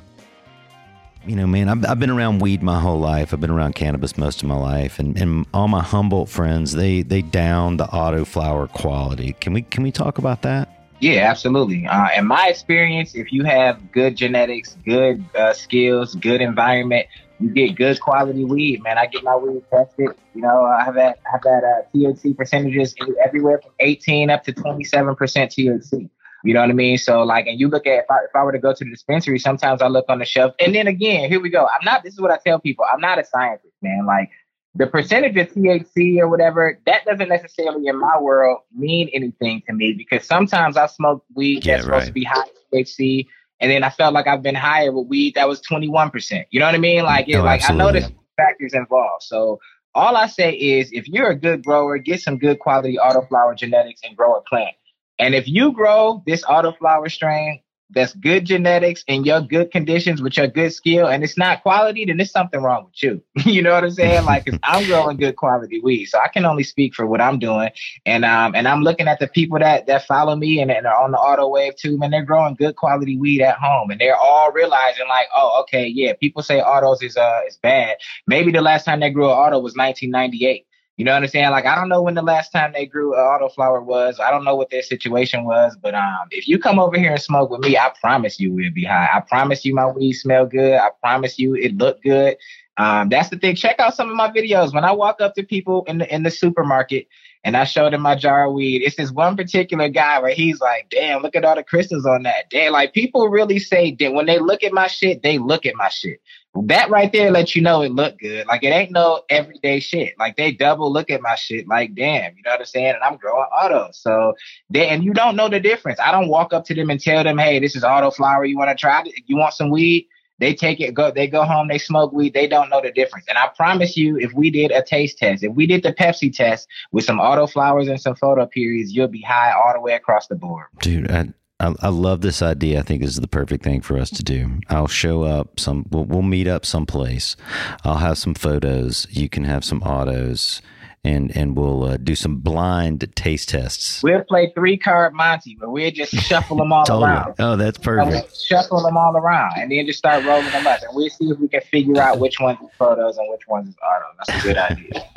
[1.25, 3.33] You know, man, I've, I've been around weed my whole life.
[3.33, 7.03] I've been around cannabis most of my life, and, and all my Humboldt friends they
[7.03, 9.33] they down the auto flower quality.
[9.33, 10.80] Can we can we talk about that?
[11.01, 11.87] Yeah, absolutely.
[11.87, 17.07] Uh, in my experience, if you have good genetics, good uh, skills, good environment,
[17.39, 18.99] you get good quality weed, man.
[18.99, 20.09] I get my weed tested.
[20.35, 22.93] You know, I have had I've had uh, THC percentages
[23.25, 26.07] everywhere from 18 up to 27 percent THC.
[26.43, 26.99] You know what I mean?
[26.99, 28.89] So like, and you look at if I, if I were to go to the
[28.91, 31.65] dispensary, sometimes I look on the shelf, and then again, here we go.
[31.65, 32.03] I'm not.
[32.03, 32.85] This is what I tell people.
[32.91, 34.05] I'm not a scientist, man.
[34.05, 34.29] Like
[34.75, 39.73] the percentage of THC or whatever, that doesn't necessarily in my world mean anything to
[39.73, 41.93] me because sometimes I smoke weed yeah, that's right.
[41.95, 43.27] supposed to be high THC
[43.61, 46.45] and then I felt like I've been higher with weed that was 21%.
[46.49, 47.03] You know what I mean?
[47.03, 49.23] Like, it, oh, like I know there's factors involved.
[49.23, 49.59] So
[49.93, 54.01] all I say is if you're a good grower, get some good quality autoflower genetics
[54.03, 54.75] and grow a plant.
[55.19, 57.61] And if you grow this autoflower strain
[57.93, 62.05] that's good genetics and your good conditions with your good skill and it's not quality,
[62.05, 63.21] then there's something wrong with you.
[63.51, 64.25] you know what I'm saying?
[64.25, 66.05] Like I'm growing good quality weed.
[66.05, 67.69] So I can only speak for what I'm doing.
[68.05, 71.03] And um and I'm looking at the people that that follow me and, and are
[71.03, 73.91] on the auto wave too, man, they're growing good quality weed at home.
[73.91, 77.97] And they're all realizing like, oh, okay, yeah, people say autos is uh is bad.
[78.27, 80.65] Maybe the last time they grew an auto was 1998.
[81.01, 81.49] You know what I'm saying?
[81.49, 84.19] Like I don't know when the last time they grew an autoflower was.
[84.19, 87.19] I don't know what their situation was, but um, if you come over here and
[87.19, 89.09] smoke with me, I promise you we'll be high.
[89.11, 90.75] I promise you my weed smell good.
[90.75, 92.37] I promise you it look good.
[92.77, 93.55] Um, that's the thing.
[93.55, 94.75] Check out some of my videos.
[94.75, 97.07] When I walk up to people in the in the supermarket
[97.43, 100.61] and I showed him my jar of weed, it's this one particular guy where he's
[100.61, 104.13] like, "Damn, look at all the crystals on that." Damn, like people really say that
[104.13, 106.19] when they look at my shit, they look at my shit
[106.65, 108.45] that right there lets you know it look good.
[108.45, 110.15] Like it ain't no everyday shit.
[110.19, 111.67] Like they double look at my shit.
[111.67, 112.95] Like damn, you know what I'm saying?
[112.95, 113.89] And I'm growing auto.
[113.93, 114.33] So
[114.69, 115.99] they and you don't know the difference.
[115.99, 118.43] I don't walk up to them and tell them, hey, this is auto flower.
[118.43, 119.13] You want to try it?
[119.27, 120.07] You want some weed?
[120.41, 123.27] They take it, go, they go home, they smoke weed, they don't know the difference.
[123.29, 126.35] And I promise you, if we did a taste test, if we did the Pepsi
[126.35, 129.93] test with some auto flowers and some photo periods, you'll be high all the way
[129.93, 130.65] across the board.
[130.79, 132.79] Dude, I, I, love this idea.
[132.79, 134.59] I think this is the perfect thing for us to do.
[134.67, 135.85] I'll show up some.
[135.91, 137.35] We'll, we'll meet up someplace.
[137.83, 139.05] I'll have some photos.
[139.11, 140.59] You can have some autos
[141.03, 144.03] and and we'll uh, do some blind taste tests.
[144.03, 147.09] We'll play three card Monty, but we'll just shuffle them all totally.
[147.09, 147.35] around.
[147.39, 148.39] Oh, that's perfect.
[148.39, 151.39] shuffle them all around, and then just start rolling them up, and we'll see if
[151.39, 154.05] we can figure out which ones is photos and which ones is auto.
[154.19, 155.09] That's a good idea.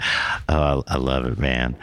[0.49, 1.77] oh, I, I, love it, man.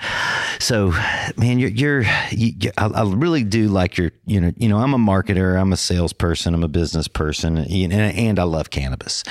[0.59, 0.91] So,
[1.37, 4.79] man, you're you're you, you, I, I, really do like your you know you know
[4.79, 9.23] I'm a marketer, I'm a salesperson, I'm a business person, and, and I love cannabis,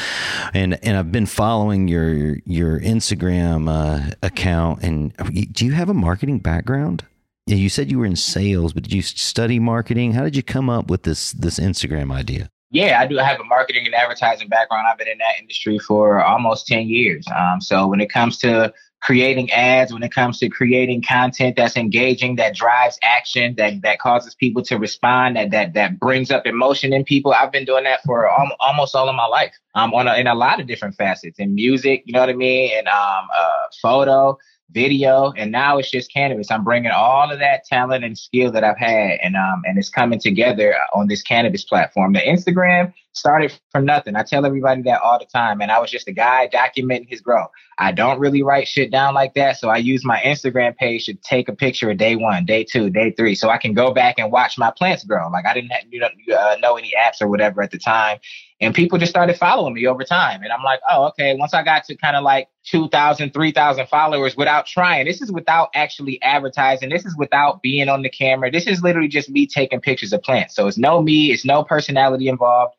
[0.54, 4.78] and and I've been following your your Instagram uh, account now.
[4.82, 5.14] And
[5.52, 7.04] do you have a marketing background?
[7.46, 10.12] You said you were in sales, but did you study marketing?
[10.12, 12.48] How did you come up with this this Instagram idea?
[12.70, 14.86] Yeah, I do have a marketing and advertising background.
[14.86, 17.26] I've been in that industry for almost 10 years.
[17.36, 21.76] Um, so when it comes to creating ads, when it comes to creating content that's
[21.76, 26.46] engaging, that drives action, that that causes people to respond, that that that brings up
[26.46, 27.32] emotion in people.
[27.32, 29.54] I've been doing that for al- almost all of my life.
[29.74, 32.34] Um, on a, in a lot of different facets in music, you know what I
[32.34, 33.48] mean, and um, uh,
[33.80, 34.36] photo,
[34.72, 36.50] video, and now it's just cannabis.
[36.50, 39.88] I'm bringing all of that talent and skill that I've had, and um, and it's
[39.88, 42.12] coming together on this cannabis platform.
[42.12, 44.16] The Instagram started from nothing.
[44.16, 47.20] I tell everybody that all the time, and I was just a guy documenting his
[47.20, 47.50] growth.
[47.78, 51.14] I don't really write shit down like that, so I use my Instagram page to
[51.14, 54.16] take a picture of day one, day two, day three, so I can go back
[54.18, 55.28] and watch my plants grow.
[55.30, 58.18] Like I didn't have, you know, uh, know any apps or whatever at the time,
[58.60, 60.42] and people just started following me over time.
[60.42, 61.34] And I'm like, oh, okay.
[61.36, 65.70] Once I got to kind of like 2,000, 3,000 followers without trying, this is without
[65.74, 66.90] actually advertising.
[66.90, 68.50] This is without being on the camera.
[68.50, 70.54] This is literally just me taking pictures of plants.
[70.54, 72.74] So it's no me, it's no personality involved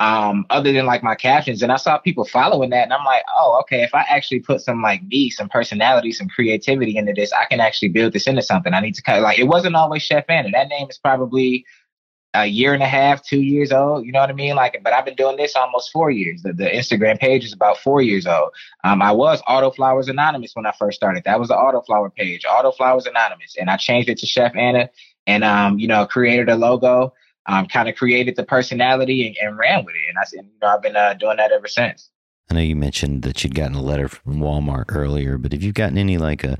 [0.00, 1.62] um, other than like my captions.
[1.62, 3.82] And I saw people following that, and I'm like, oh, okay.
[3.82, 7.60] If I actually put some like me, some personality, some creativity into this, I can
[7.60, 8.74] actually build this into something.
[8.74, 10.50] I need to of like it wasn't always Chef Anna.
[10.52, 11.64] That name is probably
[12.34, 14.04] a year and a half, two years old.
[14.04, 14.56] You know what I mean?
[14.56, 16.42] Like, but I've been doing this almost four years.
[16.42, 18.50] The, the Instagram page is about four years old.
[18.82, 21.24] Um, I was Autoflowers Anonymous when I first started.
[21.24, 24.90] That was the Autoflower page, Autoflowers Anonymous, and I changed it to Chef Anna,
[25.26, 27.14] and um, you know, created a logo,
[27.46, 30.08] um, kind of created the personality and, and, ran with it.
[30.08, 32.10] And I said, you know, I've been uh, doing that ever since.
[32.50, 35.72] I know you mentioned that you'd gotten a letter from Walmart earlier, but have you
[35.72, 36.58] gotten any like a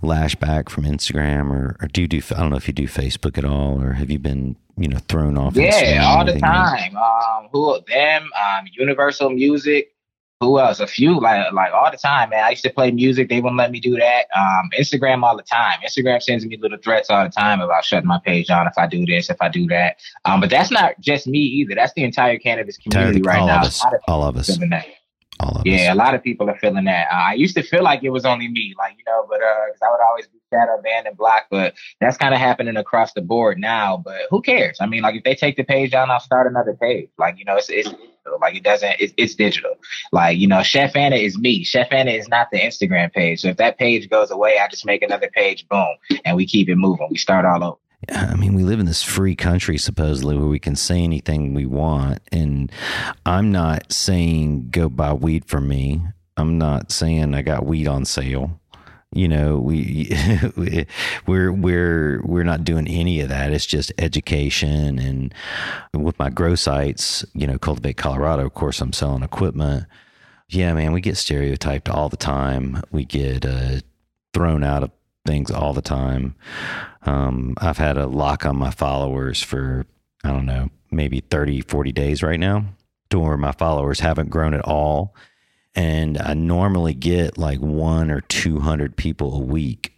[0.00, 3.36] lashback from Instagram or, or do you do, I don't know if you do Facebook
[3.36, 5.56] at all, or have you been, you know, thrown off?
[5.56, 6.96] Yeah, all the time.
[6.96, 9.92] Um, who them, um, Universal Music,
[10.40, 10.78] who else?
[10.78, 12.44] A few, like like all the time, man.
[12.44, 13.28] I used to play music.
[13.28, 14.26] They wouldn't let me do that.
[14.36, 15.80] Um, Instagram all the time.
[15.84, 18.86] Instagram sends me little threats all the time about shutting my page down if I
[18.86, 19.96] do this, if I do that.
[20.24, 21.74] Um, but that's not just me either.
[21.74, 23.60] That's the entire cannabis community right all now.
[23.62, 24.58] Of us, all of us.
[25.40, 25.94] All of yeah, us.
[25.94, 27.08] a lot of people are feeling that.
[27.10, 29.68] Uh, I used to feel like it was only me, like you know, but uh,
[29.70, 31.50] cause I would always be shadow banned and blocked.
[31.50, 33.98] But that's kind of happening across the board now.
[34.04, 34.78] But who cares?
[34.80, 37.08] I mean, like if they take the page down, I'll start another page.
[37.18, 37.92] Like you know, it's it's
[38.40, 38.96] like it doesn't.
[38.98, 39.74] It's, it's digital.
[40.12, 41.64] Like you know, Chef Anna is me.
[41.64, 43.40] Chef Anna is not the Instagram page.
[43.40, 45.68] So if that page goes away, I just make another page.
[45.68, 47.08] Boom, and we keep it moving.
[47.10, 47.78] We start all over.
[48.10, 51.66] I mean, we live in this free country, supposedly, where we can say anything we
[51.66, 52.20] want.
[52.30, 52.70] And
[53.26, 56.02] I'm not saying go buy weed from me.
[56.36, 58.60] I'm not saying I got weed on sale.
[59.10, 60.12] You know, we
[61.26, 63.52] we're we're we're not doing any of that.
[63.52, 64.98] It's just education.
[64.98, 65.34] And
[65.92, 68.46] with my grow sites, you know, cultivate Colorado.
[68.46, 69.86] Of course, I'm selling equipment.
[70.50, 72.82] Yeah, man, we get stereotyped all the time.
[72.90, 73.80] We get uh,
[74.32, 74.90] thrown out of
[75.28, 76.34] things all the time.
[77.02, 79.86] Um, I've had a lock on my followers for,
[80.24, 82.64] I don't know, maybe 30, 40 days right now,
[83.10, 85.14] to where my followers haven't grown at all.
[85.74, 89.96] And I normally get like one or 200 people a week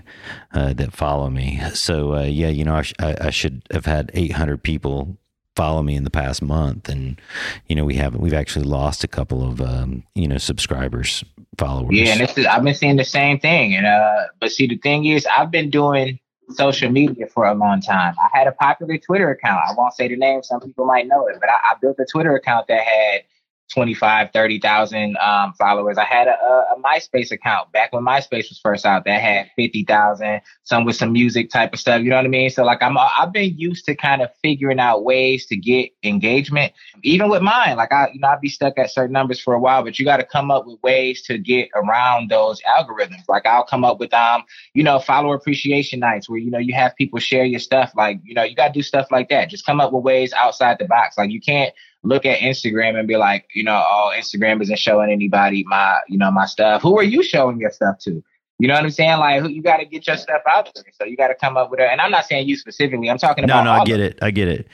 [0.53, 1.61] uh, that follow me.
[1.75, 5.17] So, uh, yeah, you know, I, sh- I, should have had 800 people
[5.61, 7.21] follow me in the past month and
[7.67, 11.23] you know we haven't we've actually lost a couple of um, you know subscribers
[11.59, 14.67] followers yeah and this is i've been seeing the same thing and uh but see
[14.67, 16.19] the thing is i've been doing
[16.55, 18.15] social media for a long time.
[18.19, 19.61] I had a popular Twitter account.
[19.69, 20.43] I won't say the name.
[20.43, 23.23] Some people might know it, but I, I built a Twitter account that had
[23.71, 25.97] 25, 30,000 um, followers.
[25.99, 30.41] I had a, a, MySpace account back when MySpace was first out that had 50,000,
[30.65, 32.03] some with some music type of stuff.
[32.03, 32.49] You know what I mean?
[32.49, 36.73] So like I'm, I've been used to kind of figuring out ways to get engagement,
[37.03, 37.77] even with mine.
[37.77, 40.05] Like I, you know, I'd be stuck at certain numbers for a while, but you
[40.05, 43.29] got to come up with ways to get around those algorithms.
[43.29, 44.43] Like I'll come up with, um,
[44.75, 47.93] you know, follower appreciation nights where, you know, you have people share your stuff.
[47.95, 49.51] Like, you know, you got to do stuff like that.
[49.51, 51.19] Just come up with ways outside the box.
[51.19, 55.11] Like you can't, look at Instagram and be like, you know, oh, Instagram isn't showing
[55.11, 56.83] anybody my, you know, my stuff.
[56.83, 58.23] Who are you showing your stuff to?
[58.59, 59.19] You know what I'm saying?
[59.19, 60.85] Like, you got to get your stuff out there.
[60.93, 61.89] So you got to come up with it.
[61.91, 63.09] And I'm not saying you specifically.
[63.09, 63.65] I'm talking about.
[63.65, 64.19] No, no, I get it.
[64.21, 64.69] I get it.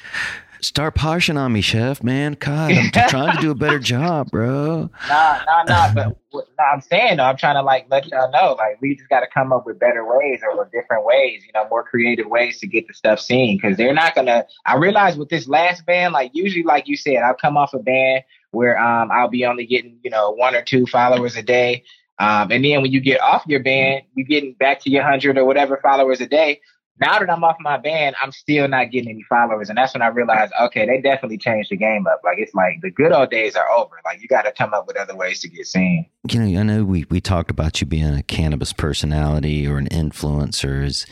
[0.60, 2.36] Start poshing on me, chef, man.
[2.38, 4.90] God, I'm trying to do a better job, bro.
[5.08, 5.92] Nah, nah, nah.
[5.92, 6.16] But
[6.58, 9.20] nah, I'm saying, though, I'm trying to like let y'all know, like, we just got
[9.20, 12.58] to come up with better ways or, or different ways, you know, more creative ways
[12.60, 13.60] to get the stuff seen.
[13.60, 17.16] Cause they're not to, I realize with this last band, like, usually, like you said,
[17.16, 20.62] I'll come off a band where um, I'll be only getting, you know, one or
[20.62, 21.84] two followers a day.
[22.18, 25.36] Um, and then when you get off your band, you're getting back to your hundred
[25.36, 26.60] or whatever followers a day
[27.00, 29.68] now that I'm off my band, I'm still not getting any followers.
[29.68, 32.20] And that's when I realized, okay, they definitely changed the game up.
[32.24, 34.00] Like it's like the good old days are over.
[34.04, 36.06] Like you got to come up with other ways to get seen.
[36.30, 39.88] You know, I know we, we talked about you being a cannabis personality or an
[39.88, 40.84] influencer.
[40.84, 41.06] Is,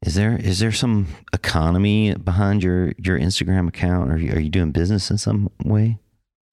[0.00, 4.12] is there is there some economy behind your, your Instagram account?
[4.12, 5.98] Are you, are you doing business in some way?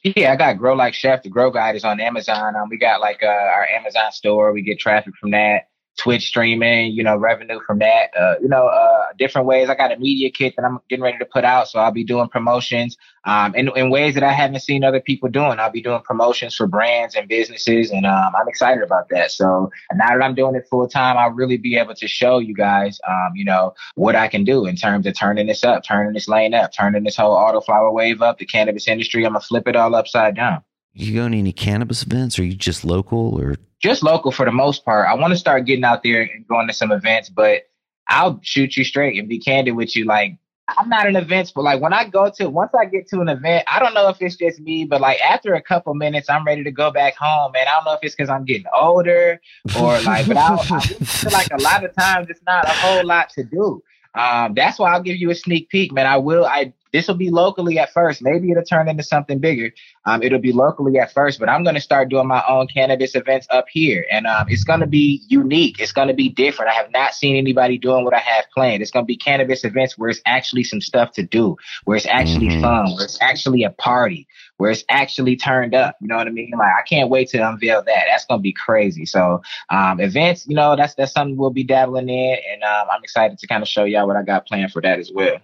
[0.04, 1.24] Yeah, I got Grow Like Chef.
[1.24, 2.56] The Grow Guide is on Amazon.
[2.56, 4.52] Um, we got like uh, our Amazon store.
[4.52, 5.70] We get traffic from that.
[5.98, 9.70] Twitch streaming, you know, revenue from that, uh, you know, uh, different ways.
[9.70, 12.04] I got a media kit that I'm getting ready to put out, so I'll be
[12.04, 15.60] doing promotions um, in, in ways that I haven't seen other people doing.
[15.60, 19.32] I'll be doing promotions for brands and businesses, and um, I'm excited about that.
[19.32, 22.54] So now that I'm doing it full time, I'll really be able to show you
[22.54, 26.14] guys, um, you know, what I can do in terms of turning this up, turning
[26.14, 29.26] this lane up, turning this whole auto flower wave up, the cannabis industry.
[29.26, 30.64] I'm gonna flip it all upside down.
[30.98, 32.40] You going to any cannabis events?
[32.40, 35.08] Or are you just local or just local for the most part?
[35.08, 37.64] I want to start getting out there and going to some events, but
[38.08, 40.06] I'll shoot you straight and be candid with you.
[40.06, 40.38] Like
[40.78, 43.28] I'm not an events, but like when I go to once I get to an
[43.28, 46.46] event, I don't know if it's just me, but like after a couple minutes, I'm
[46.46, 47.52] ready to go back home.
[47.56, 49.40] And I don't know if it's because I'm getting older
[49.78, 53.06] or like, but I, I feel like a lot of times it's not a whole
[53.06, 53.84] lot to do.
[54.16, 56.08] Um, that's why I'll give you a sneak peek, man.
[56.08, 56.46] I will.
[56.46, 58.22] I this will be locally at first.
[58.22, 59.70] Maybe it'll turn into something bigger.
[60.06, 63.16] Um, it'll be locally at first, but I'm going to start doing my own cannabis
[63.16, 65.82] events up here, and um, it's going to be unique.
[65.82, 66.72] It's going to be different.
[66.72, 68.82] I have not seen anybody doing what I have planned.
[68.82, 72.06] It's going to be cannabis events where it's actually some stuff to do, where it's
[72.06, 72.62] actually mm-hmm.
[72.62, 75.98] fun, where it's actually a party, where it's actually turned up.
[76.00, 76.52] You know what I mean?
[76.58, 78.06] Like I can't wait to unveil that.
[78.08, 79.06] That's going to be crazy.
[79.06, 83.04] So um, events, you know, that's that's something we'll be dabbling in, and um, I'm
[83.04, 85.42] excited to kind of show y'all what I got planned for that as well.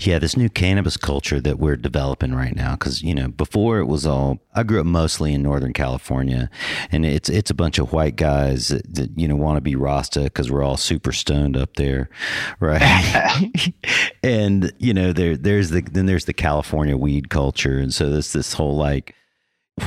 [0.00, 3.86] Yeah, this new cannabis culture that we're developing right now, because you know, before it
[3.86, 4.38] was all.
[4.54, 6.50] I grew up mostly in Northern California,
[6.92, 9.74] and it's it's a bunch of white guys that, that you know want to be
[9.74, 12.10] Rasta because we're all super stoned up there,
[12.60, 13.72] right?
[14.22, 18.32] and you know, there there's the then there's the California weed culture, and so there's
[18.32, 19.16] this whole like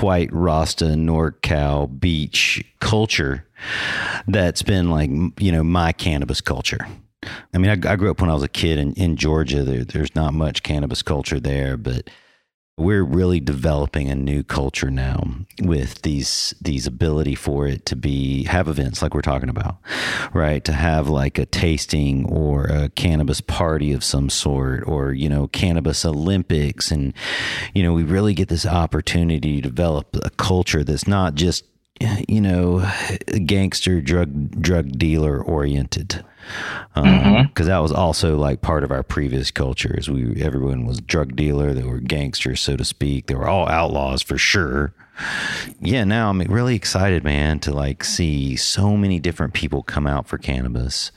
[0.02, 3.47] white Rasta NorCal beach culture
[4.28, 6.86] that's been like you know my cannabis culture
[7.53, 9.63] I mean, I, I, grew up when I was a kid in, in Georgia.
[9.63, 12.10] There, there's not much cannabis culture there, but
[12.77, 15.23] we're really developing a new culture now
[15.62, 19.77] with these these ability for it to be have events like we're talking about
[20.34, 25.29] right to have like a tasting or a cannabis party of some sort or you
[25.29, 27.13] know cannabis olympics and
[27.73, 31.65] you know we really get this opportunity to develop a culture that's not just
[32.27, 32.89] you know
[33.45, 36.23] gangster drug drug dealer oriented
[36.93, 37.63] because um, mm-hmm.
[37.65, 39.89] that was also like part of our previous culture.
[39.89, 40.09] cultures.
[40.09, 43.27] We everyone was drug dealer, they were gangsters, so to speak.
[43.27, 44.93] They were all outlaws for sure.
[45.79, 50.27] Yeah, now I'm really excited, man, to like see so many different people come out
[50.27, 51.11] for cannabis.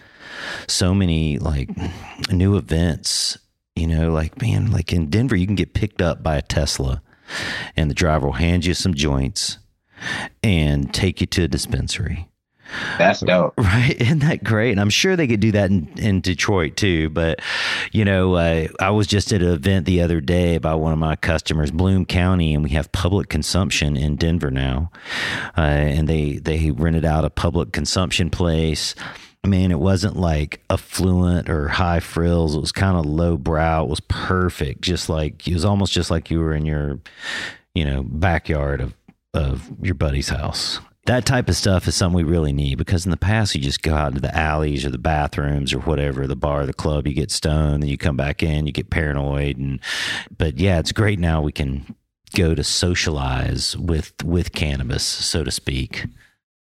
[0.69, 1.71] So many like
[2.31, 3.39] new events.
[3.75, 7.03] You know, like man, like in Denver, you can get picked up by a Tesla,
[7.77, 9.59] and the driver will hand you some joints
[10.43, 12.29] and take you to a dispensary
[12.99, 13.55] that's dope.
[13.65, 14.01] Right.
[14.01, 14.73] Isn't that great?
[14.73, 17.11] And I'm sure they could do that in, in Detroit too.
[17.11, 17.41] But,
[17.93, 20.99] you know, uh, I was just at an event the other day by one of
[20.99, 24.91] my customers, Bloom County, and we have public consumption in Denver now.
[25.57, 28.95] Uh, and they, they rented out a public consumption place.
[29.43, 32.55] I mean, it wasn't like affluent or high frills.
[32.55, 33.85] It was kind of low brow.
[33.85, 34.83] It was perfect.
[34.83, 37.01] Just like, it was almost just like you were in your,
[37.75, 38.95] you know, backyard of,
[39.35, 40.81] of your buddy's house.
[41.07, 43.83] That type of stuff is something we really need because in the past you just
[43.83, 47.13] go out into the alleys or the bathrooms or whatever the bar the club you
[47.13, 49.81] get stoned then you come back in you get paranoid and
[50.39, 51.95] but yeah it's great now we can
[52.35, 56.07] go to socialize with with cannabis so to speak.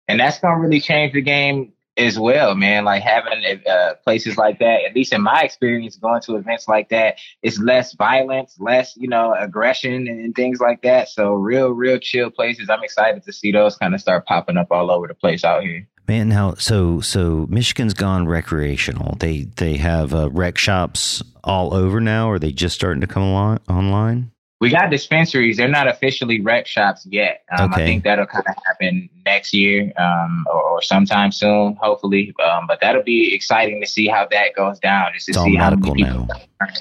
[0.09, 2.85] And that's to really change the game as well, man.
[2.85, 6.89] Like having uh, places like that, at least in my experience, going to events like
[6.89, 11.07] that, it's less violence, less, you know, aggression and, things like that.
[11.07, 12.69] So real, real chill places.
[12.69, 15.63] I'm excited to see those kind of start popping up all over the place out
[15.63, 15.87] here.
[16.07, 19.15] Man, now so so Michigan's gone recreational.
[19.19, 22.29] They they have uh, rec shops all over now.
[22.29, 24.31] Or are they just starting to come along online?
[24.61, 25.57] We got dispensaries.
[25.57, 27.43] They're not officially rec shops yet.
[27.57, 27.83] Um, okay.
[27.83, 32.33] I think that'll kind of happen next year um, or, or, sometime soon, hopefully.
[32.43, 35.55] Um, but that'll be exciting to see how that goes down, just to it's see
[35.55, 36.27] how many people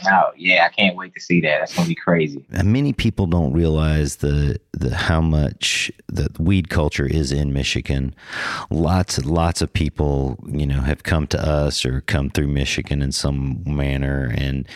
[0.05, 0.11] now.
[0.11, 0.39] out.
[0.39, 1.59] Yeah, I can't wait to see that.
[1.59, 2.45] That's gonna be crazy.
[2.53, 8.15] And many people don't realize the the how much the weed culture is in Michigan.
[8.71, 13.03] Lots and lots of people, you know, have come to us or come through Michigan
[13.03, 14.69] in some manner, and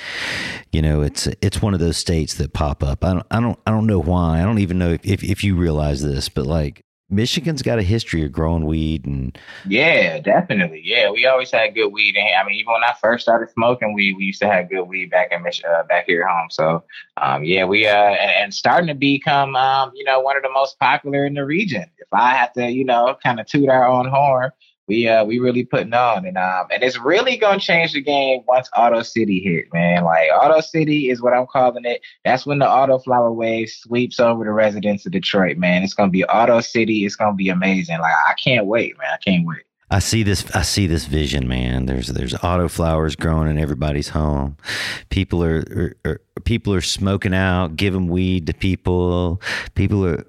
[0.73, 3.05] you know, it's it's one of those states that pop up.
[3.05, 4.41] I don't I don't I don't know why.
[4.41, 7.83] I don't even know if if, if you realize this, but like Michigan's got a
[7.83, 10.83] history of growing weed and yeah, definitely.
[10.85, 12.17] Yeah, we always had good weed.
[12.17, 14.83] And I mean, even when I first started smoking weed, we used to have good
[14.83, 16.51] weed back in Mich- uh, back here at home.
[16.51, 16.85] So,
[17.17, 20.79] um, yeah, we uh, and, starting to become, um, you know, one of the most
[20.79, 21.85] popular in the region.
[21.97, 24.51] If I have to, you know, kind of toot our own horn,
[24.89, 28.43] we uh we really putting on and um and it's really gonna change the game
[28.49, 30.05] once Auto City hit, man.
[30.05, 32.01] Like Auto City is what I'm calling it.
[32.25, 35.83] That's when the auto flower wave sweeps over the residents of Detroit, man.
[35.83, 37.05] It's gonna be Auto City.
[37.05, 37.99] It's gonna be amazing.
[37.99, 39.09] Like I can't wait, man.
[39.13, 39.63] I can't wait.
[39.91, 40.45] I see this.
[40.55, 41.87] I see this vision, man.
[41.87, 44.57] There's there's auto flowers growing in everybody's home.
[45.09, 45.65] People are,
[46.05, 49.41] are, are people are smoking out, giving weed to people.
[49.75, 50.27] People are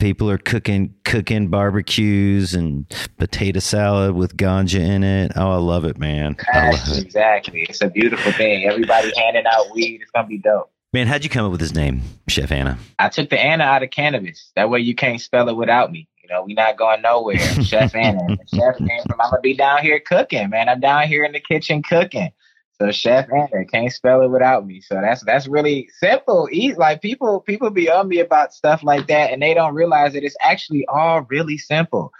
[0.00, 2.86] people are cooking cooking barbecues and
[3.18, 5.32] potato salad with ganja in it.
[5.36, 6.36] Oh, I love it, man.
[6.52, 7.04] I love it.
[7.04, 7.66] Exactly.
[7.68, 8.64] It's a beautiful thing.
[8.64, 10.00] Everybody handing out weed.
[10.02, 10.72] It's gonna be dope.
[10.92, 12.76] Man, how'd you come up with his name, Chef Anna?
[12.98, 14.50] I took the Anna out of cannabis.
[14.56, 16.08] That way you can't spell it without me.
[16.20, 17.38] You know, we're not going nowhere.
[17.62, 18.36] Chef Anna.
[18.54, 20.68] Chef came from I'm gonna be down here cooking, man.
[20.68, 22.32] I'm down here in the kitchen cooking.
[22.80, 24.80] So Chef Anna can't spell it without me.
[24.80, 26.48] So that's that's really simple.
[26.50, 30.14] Eat like people people be on me about stuff like that and they don't realize
[30.14, 32.10] that it's actually all really simple.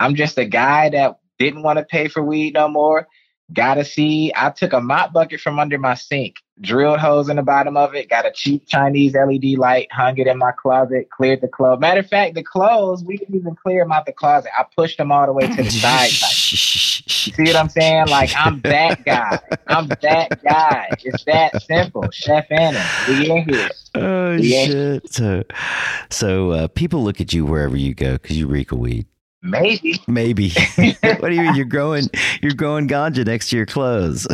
[0.00, 3.06] I'm just a guy that didn't want to pay for weed no more.
[3.52, 4.32] Got a seed.
[4.34, 7.94] I took a mop bucket from under my sink drilled holes in the bottom of
[7.94, 11.80] it, got a cheap Chinese LED light, hung it in my closet, cleared the clothes.
[11.80, 14.50] Matter of fact, the clothes, we didn't even clear them out the closet.
[14.58, 16.10] I pushed them all the way to the side.
[17.32, 18.08] See what I'm saying?
[18.08, 19.38] Like, I'm that guy.
[19.66, 20.88] I'm that guy.
[21.04, 22.08] It's that simple.
[22.12, 23.68] Chef Anna, we in here.
[23.94, 25.12] Oh, shit.
[25.12, 25.44] So,
[26.10, 29.06] so uh, people look at you wherever you go because you reek a weed.
[29.42, 30.00] Maybe.
[30.06, 30.50] Maybe.
[30.76, 31.54] what do you mean?
[31.54, 32.08] You're growing
[32.42, 34.26] you're growing ganja next to your clothes.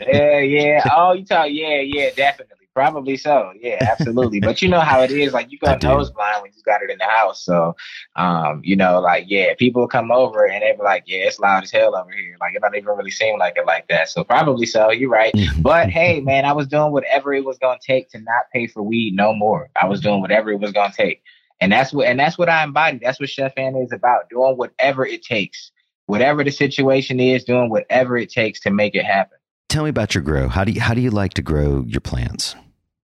[0.00, 0.82] yeah, yeah.
[0.94, 2.57] Oh, you talk yeah, yeah, definitely.
[2.78, 3.50] Probably so.
[3.60, 4.38] Yeah, absolutely.
[4.38, 6.90] but you know how it is, like you go nose blind when you got it
[6.90, 7.44] in the house.
[7.44, 7.74] So
[8.14, 11.64] um, you know, like, yeah, people come over and they be like, Yeah, it's loud
[11.64, 12.36] as hell over here.
[12.40, 14.10] Like it don't even really seem like it like that.
[14.10, 15.34] So probably so, you're right.
[15.34, 15.60] Mm-hmm.
[15.60, 18.80] but hey, man, I was doing whatever it was gonna take to not pay for
[18.80, 19.70] weed no more.
[19.80, 21.20] I was doing whatever it was gonna take.
[21.60, 23.00] And that's what and that's what I embody.
[23.02, 24.30] That's what Chef Anna is about.
[24.30, 25.72] Doing whatever it takes.
[26.06, 29.36] Whatever the situation is, doing whatever it takes to make it happen.
[29.68, 30.48] Tell me about your grow.
[30.48, 32.54] How do you how do you like to grow your plants?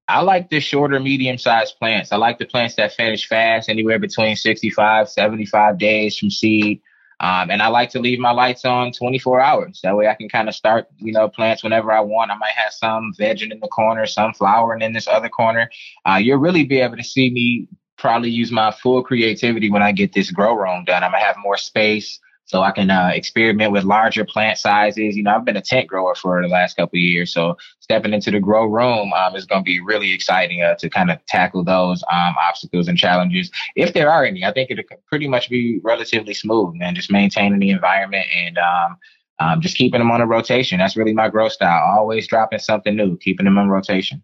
[0.06, 2.12] I like the shorter, medium sized plants.
[2.12, 6.82] I like the plants that finish fast, anywhere between 65, 75 days from seed.
[7.20, 9.80] Um, and I like to leave my lights on 24 hours.
[9.82, 12.30] That way I can kind of start, you know, plants whenever I want.
[12.30, 15.70] I might have some vegging in the corner, some flowering in this other corner.
[16.04, 19.92] Uh, you'll really be able to see me probably use my full creativity when I
[19.92, 21.04] get this grow room done.
[21.04, 25.16] I'm gonna have more space so I can uh, experiment with larger plant sizes.
[25.16, 28.30] You know, I've been a tent grower for the last couple years, so stepping into
[28.30, 31.64] the grow room um, is going to be really exciting uh, to kind of tackle
[31.64, 34.44] those um, obstacles and challenges, if there are any.
[34.44, 36.94] I think it'll pretty much be relatively smooth, man.
[36.94, 38.96] Just maintaining the environment and um,
[39.40, 40.78] um, just keeping them on a rotation.
[40.78, 41.82] That's really my growth style.
[41.96, 44.22] Always dropping something new, keeping them on rotation.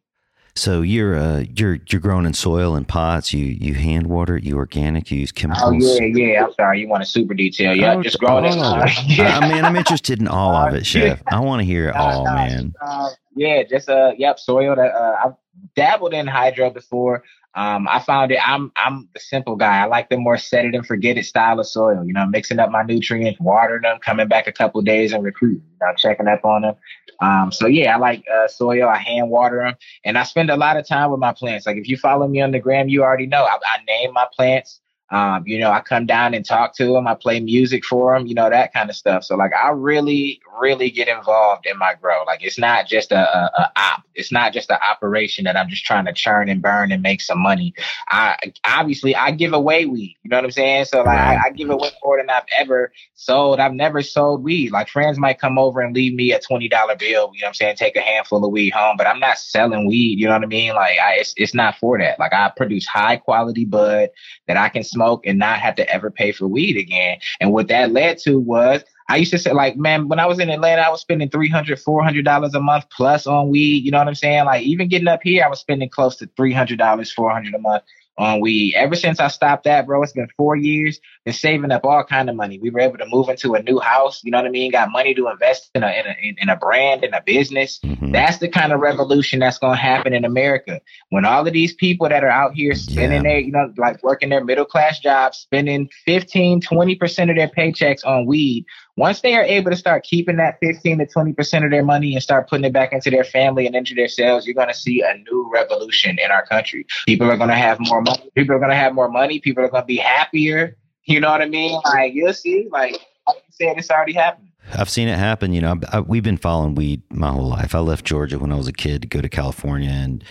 [0.55, 3.33] So you're uh, you're you're growing in soil and pots.
[3.33, 4.37] You you hand water.
[4.37, 5.11] You organic.
[5.11, 5.65] You use chemicals.
[5.69, 6.45] Oh yeah, yeah.
[6.45, 6.81] I'm sorry.
[6.81, 7.75] You want a super detail?
[7.75, 8.85] Yeah, oh, just growing in soil.
[9.07, 9.39] yeah.
[9.43, 11.23] I mean, I'm interested in all of it, chef.
[11.27, 12.75] I want to hear it all, man.
[12.81, 14.77] Uh, yeah, just uh, yep, soil.
[14.77, 15.35] That uh, I've
[15.77, 17.25] dabbled in hydro before.
[17.55, 18.39] Um, I found it.
[18.47, 19.83] I'm I'm the simple guy.
[19.83, 22.05] I like the more set it and forget it style of soil.
[22.05, 25.63] You know, mixing up my nutrients, watering them, coming back a couple days and recruiting.
[25.81, 26.75] You know, checking up on them.
[27.21, 28.89] Um, so yeah, I like uh, soil.
[28.89, 29.75] I hand water them,
[30.05, 31.67] and I spend a lot of time with my plants.
[31.67, 34.27] Like if you follow me on the gram, you already know I, I name my
[34.33, 34.81] plants.
[35.11, 37.07] Um, you know, I come down and talk to them.
[37.07, 39.25] I play music for them, you know, that kind of stuff.
[39.25, 42.23] So like, I really, really get involved in my grow.
[42.25, 44.03] Like, it's not just a, a, a op.
[44.15, 47.21] It's not just an operation that I'm just trying to churn and burn and make
[47.23, 47.75] some money.
[48.09, 50.17] I obviously I give away weed.
[50.23, 50.85] You know what I'm saying?
[50.85, 53.59] So like, I, I give away more than I've ever sold.
[53.59, 54.71] I've never sold weed.
[54.71, 57.33] Like friends might come over and leave me a twenty dollar bill.
[57.35, 57.77] You know what I'm saying?
[57.77, 60.19] Take a handful of weed home, but I'm not selling weed.
[60.19, 60.75] You know what I mean?
[60.75, 62.19] Like, I, it's it's not for that.
[62.19, 64.11] Like, I produce high quality bud
[64.47, 67.19] that I can smoke and not have to ever pay for weed again.
[67.41, 70.39] And what that led to was I used to say, like, man, when I was
[70.39, 73.85] in Atlanta, I was spending $300, $400 a month plus on weed.
[73.85, 74.45] You know what I'm saying?
[74.45, 77.83] Like, even getting up here, I was spending close to $300, $400 a month
[78.21, 78.75] on weed.
[78.75, 81.01] Ever since I stopped that, bro, it's been four years.
[81.25, 82.59] Been saving up all kind of money.
[82.59, 84.23] We were able to move into a new house.
[84.23, 84.71] You know what I mean?
[84.71, 87.81] Got money to invest in a in a, in a brand in a business.
[87.83, 88.13] Mm-hmm.
[88.13, 91.73] That's the kind of revolution that's going to happen in America when all of these
[91.73, 93.31] people that are out here spending yeah.
[93.31, 97.49] their, you know, like working their middle class jobs, spending 15, 20 percent of their
[97.49, 98.67] paychecks on weed
[99.01, 102.23] once they are able to start keeping that 15 to 20% of their money and
[102.23, 105.01] start putting it back into their family and into their sales, you're going to see
[105.01, 106.87] a new revolution in our country.
[107.07, 108.31] People are going to have more money.
[108.37, 109.41] People are going to have more money.
[109.41, 110.77] People are going to be happier.
[111.05, 111.81] You know what I mean?
[111.87, 114.53] Like, you'll see, like, you said, it's already happening.
[114.75, 115.55] I've seen it happen.
[115.55, 117.75] You know, I, we've been following weed my whole life.
[117.75, 120.23] I left Georgia when I was a kid to go to California, and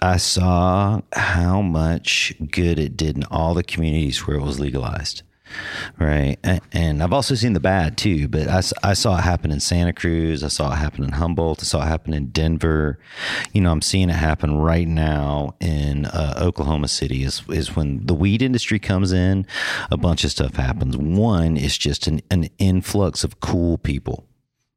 [0.00, 5.22] I saw how much good it did in all the communities where it was legalized.
[5.98, 6.36] Right.
[6.72, 9.92] And I've also seen the bad too, but I, I saw it happen in Santa
[9.92, 10.42] Cruz.
[10.42, 11.62] I saw it happen in Humboldt.
[11.62, 12.98] I saw it happen in Denver.
[13.52, 18.06] You know, I'm seeing it happen right now in uh, Oklahoma City is, is when
[18.06, 19.46] the weed industry comes in,
[19.90, 20.96] a bunch of stuff happens.
[20.96, 24.26] One is just an, an influx of cool people.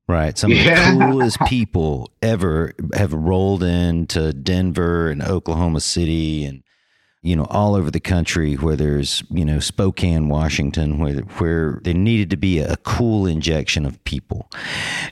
[0.08, 0.36] Right.
[0.40, 0.94] Some yeah.
[0.94, 6.64] of the coolest people ever have rolled into Denver and Oklahoma City and
[7.22, 11.94] you know, all over the country where there's, you know, Spokane, Washington, where, where there
[11.94, 14.50] needed to be a, cool injection of people.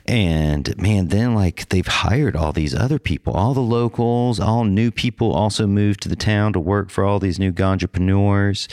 [0.06, 4.90] And man, then like they've hired all these other people, all the locals, all new
[4.90, 8.68] people also moved to the town to work for all these new entrepreneurs.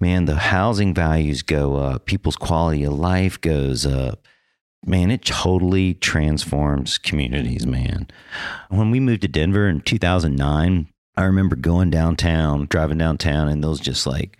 [0.00, 4.26] Man, the housing values go up, people's quality of life goes up
[4.84, 8.08] man, it totally transforms communities, man.
[8.68, 13.80] When we moved to Denver in 2009, I remember going downtown, driving downtown, and those
[13.80, 14.38] just like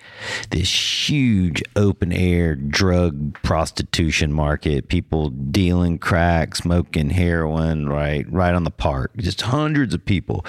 [0.51, 8.65] this huge open air drug prostitution market, people dealing crack, smoking heroin, right, right on
[8.65, 10.47] the park, just hundreds of people.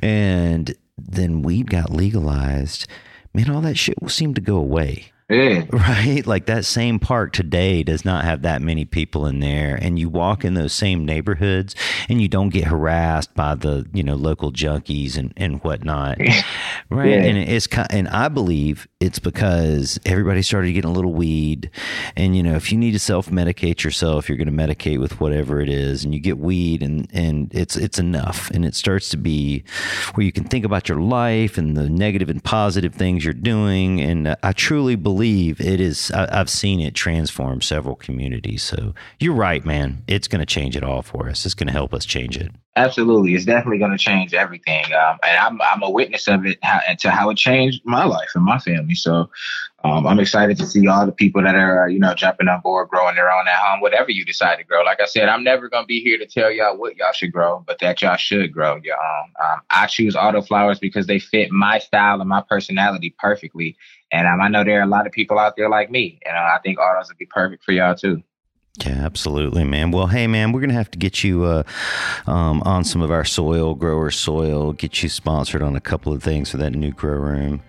[0.00, 2.86] And then weed got legalized.
[3.34, 5.12] Man, all that shit seemed to go away.
[5.30, 5.64] Yeah.
[5.70, 6.26] Right?
[6.26, 9.78] Like that same park today does not have that many people in there.
[9.80, 11.76] And you walk in those same neighborhoods
[12.08, 16.18] and you don't get harassed by the, you know, local junkies and, and whatnot.
[16.90, 17.10] right.
[17.10, 17.22] Yeah.
[17.22, 21.70] And it's kind and I believe it's because everybody started getting a little weed.
[22.16, 25.20] And, you know, if you need to self medicate yourself, you're going to medicate with
[25.20, 26.04] whatever it is.
[26.04, 28.50] And you get weed and, and it's, it's enough.
[28.50, 29.64] And it starts to be
[30.14, 34.00] where you can think about your life and the negative and positive things you're doing.
[34.00, 36.10] And uh, I truly believe believe it is.
[36.12, 38.62] I, have seen it transform several communities.
[38.62, 40.02] So you're right, man.
[40.06, 41.44] It's going to change it all for us.
[41.44, 42.52] It's going to help us change it.
[42.76, 44.84] Absolutely, it's definitely going to change everything.
[44.92, 48.04] Um, and I'm I'm a witness of it how, and to how it changed my
[48.04, 48.94] life and my family.
[48.94, 49.28] So
[49.82, 52.88] um, I'm excited to see all the people that are you know jumping on board,
[52.88, 54.84] growing their own at home, whatever you decide to grow.
[54.84, 57.32] Like I said, I'm never going to be here to tell y'all what y'all should
[57.32, 59.32] grow, but that y'all should grow your own.
[59.42, 63.76] Um, I choose autoflowers because they fit my style and my personality perfectly.
[64.12, 66.36] And um, I know there are a lot of people out there like me, and
[66.36, 68.22] uh, I think autos would be perfect for y'all too.
[68.78, 69.90] Yeah, absolutely, man.
[69.90, 71.62] Well, hey, man, we're gonna have to get you uh,
[72.26, 76.22] um, on some of our soil, grower soil, get you sponsored on a couple of
[76.22, 77.62] things for that new grow room.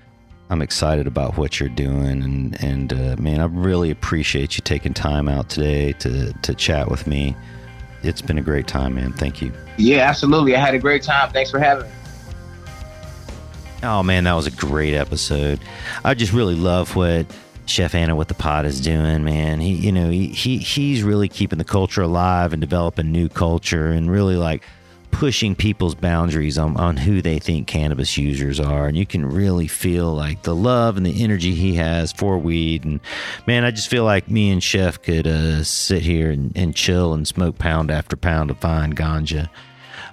[0.52, 4.94] I'm excited about what you're doing, and and uh, man, I really appreciate you taking
[4.94, 7.36] time out today to to chat with me.
[8.04, 9.14] It's been a great time, man.
[9.14, 9.52] Thank you.
[9.78, 10.56] Yeah, absolutely.
[10.56, 11.32] I had a great time.
[11.32, 11.92] Thanks for having me.
[13.84, 15.60] Oh man, that was a great episode.
[16.04, 17.26] I just really love what
[17.72, 19.60] Chef Anna with the pot is doing, man.
[19.62, 23.88] He, you know, he, he he's really keeping the culture alive and developing new culture
[23.88, 24.64] and really like
[25.12, 28.88] pushing people's boundaries on, on who they think cannabis users are.
[28.88, 32.84] And you can really feel like the love and the energy he has for weed.
[32.84, 33.00] And
[33.46, 37.14] man, I just feel like me and Chef could uh, sit here and, and chill
[37.14, 39.50] and smoke pound after pound of fine ganja.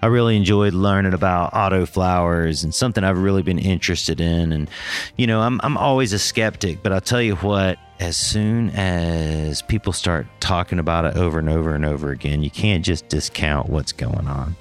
[0.03, 4.53] I really enjoyed learning about auto flowers and something I've really been interested in.
[4.53, 4.71] And,
[5.17, 9.63] you know, I'm, I'm always a skeptic, but I'll tell you what, as soon as
[9.63, 13.69] people start talking about it over and over and over again, you can't just discount
[13.69, 14.55] what's going on.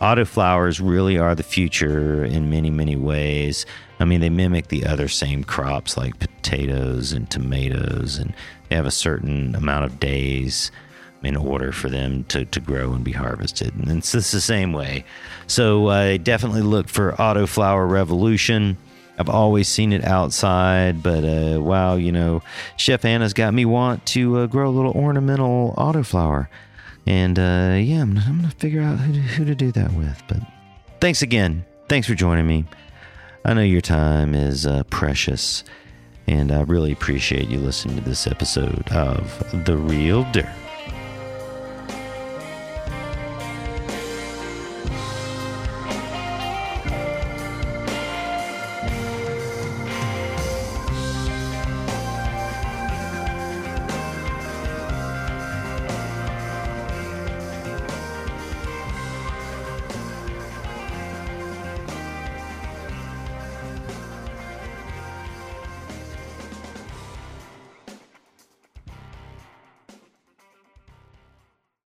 [0.00, 3.66] Auto flowers really are the future in many, many ways.
[3.98, 8.32] I mean, they mimic the other same crops like potatoes and tomatoes, and
[8.68, 10.70] they have a certain amount of days
[11.22, 13.74] in order for them to, to grow and be harvested.
[13.74, 15.04] And it's, it's the same way.
[15.46, 18.76] So I uh, definitely look for Autoflower Revolution.
[19.18, 22.42] I've always seen it outside, but uh, wow, you know,
[22.78, 26.48] Chef Anna's got me want to uh, grow a little ornamental autoflower.
[27.06, 29.92] And uh, yeah, I'm, I'm going to figure out who to, who to do that
[29.92, 30.22] with.
[30.26, 30.38] But
[31.00, 31.64] thanks again.
[31.88, 32.64] Thanks for joining me.
[33.44, 35.64] I know your time is uh, precious,
[36.26, 40.46] and I really appreciate you listening to this episode of The Real Dirt.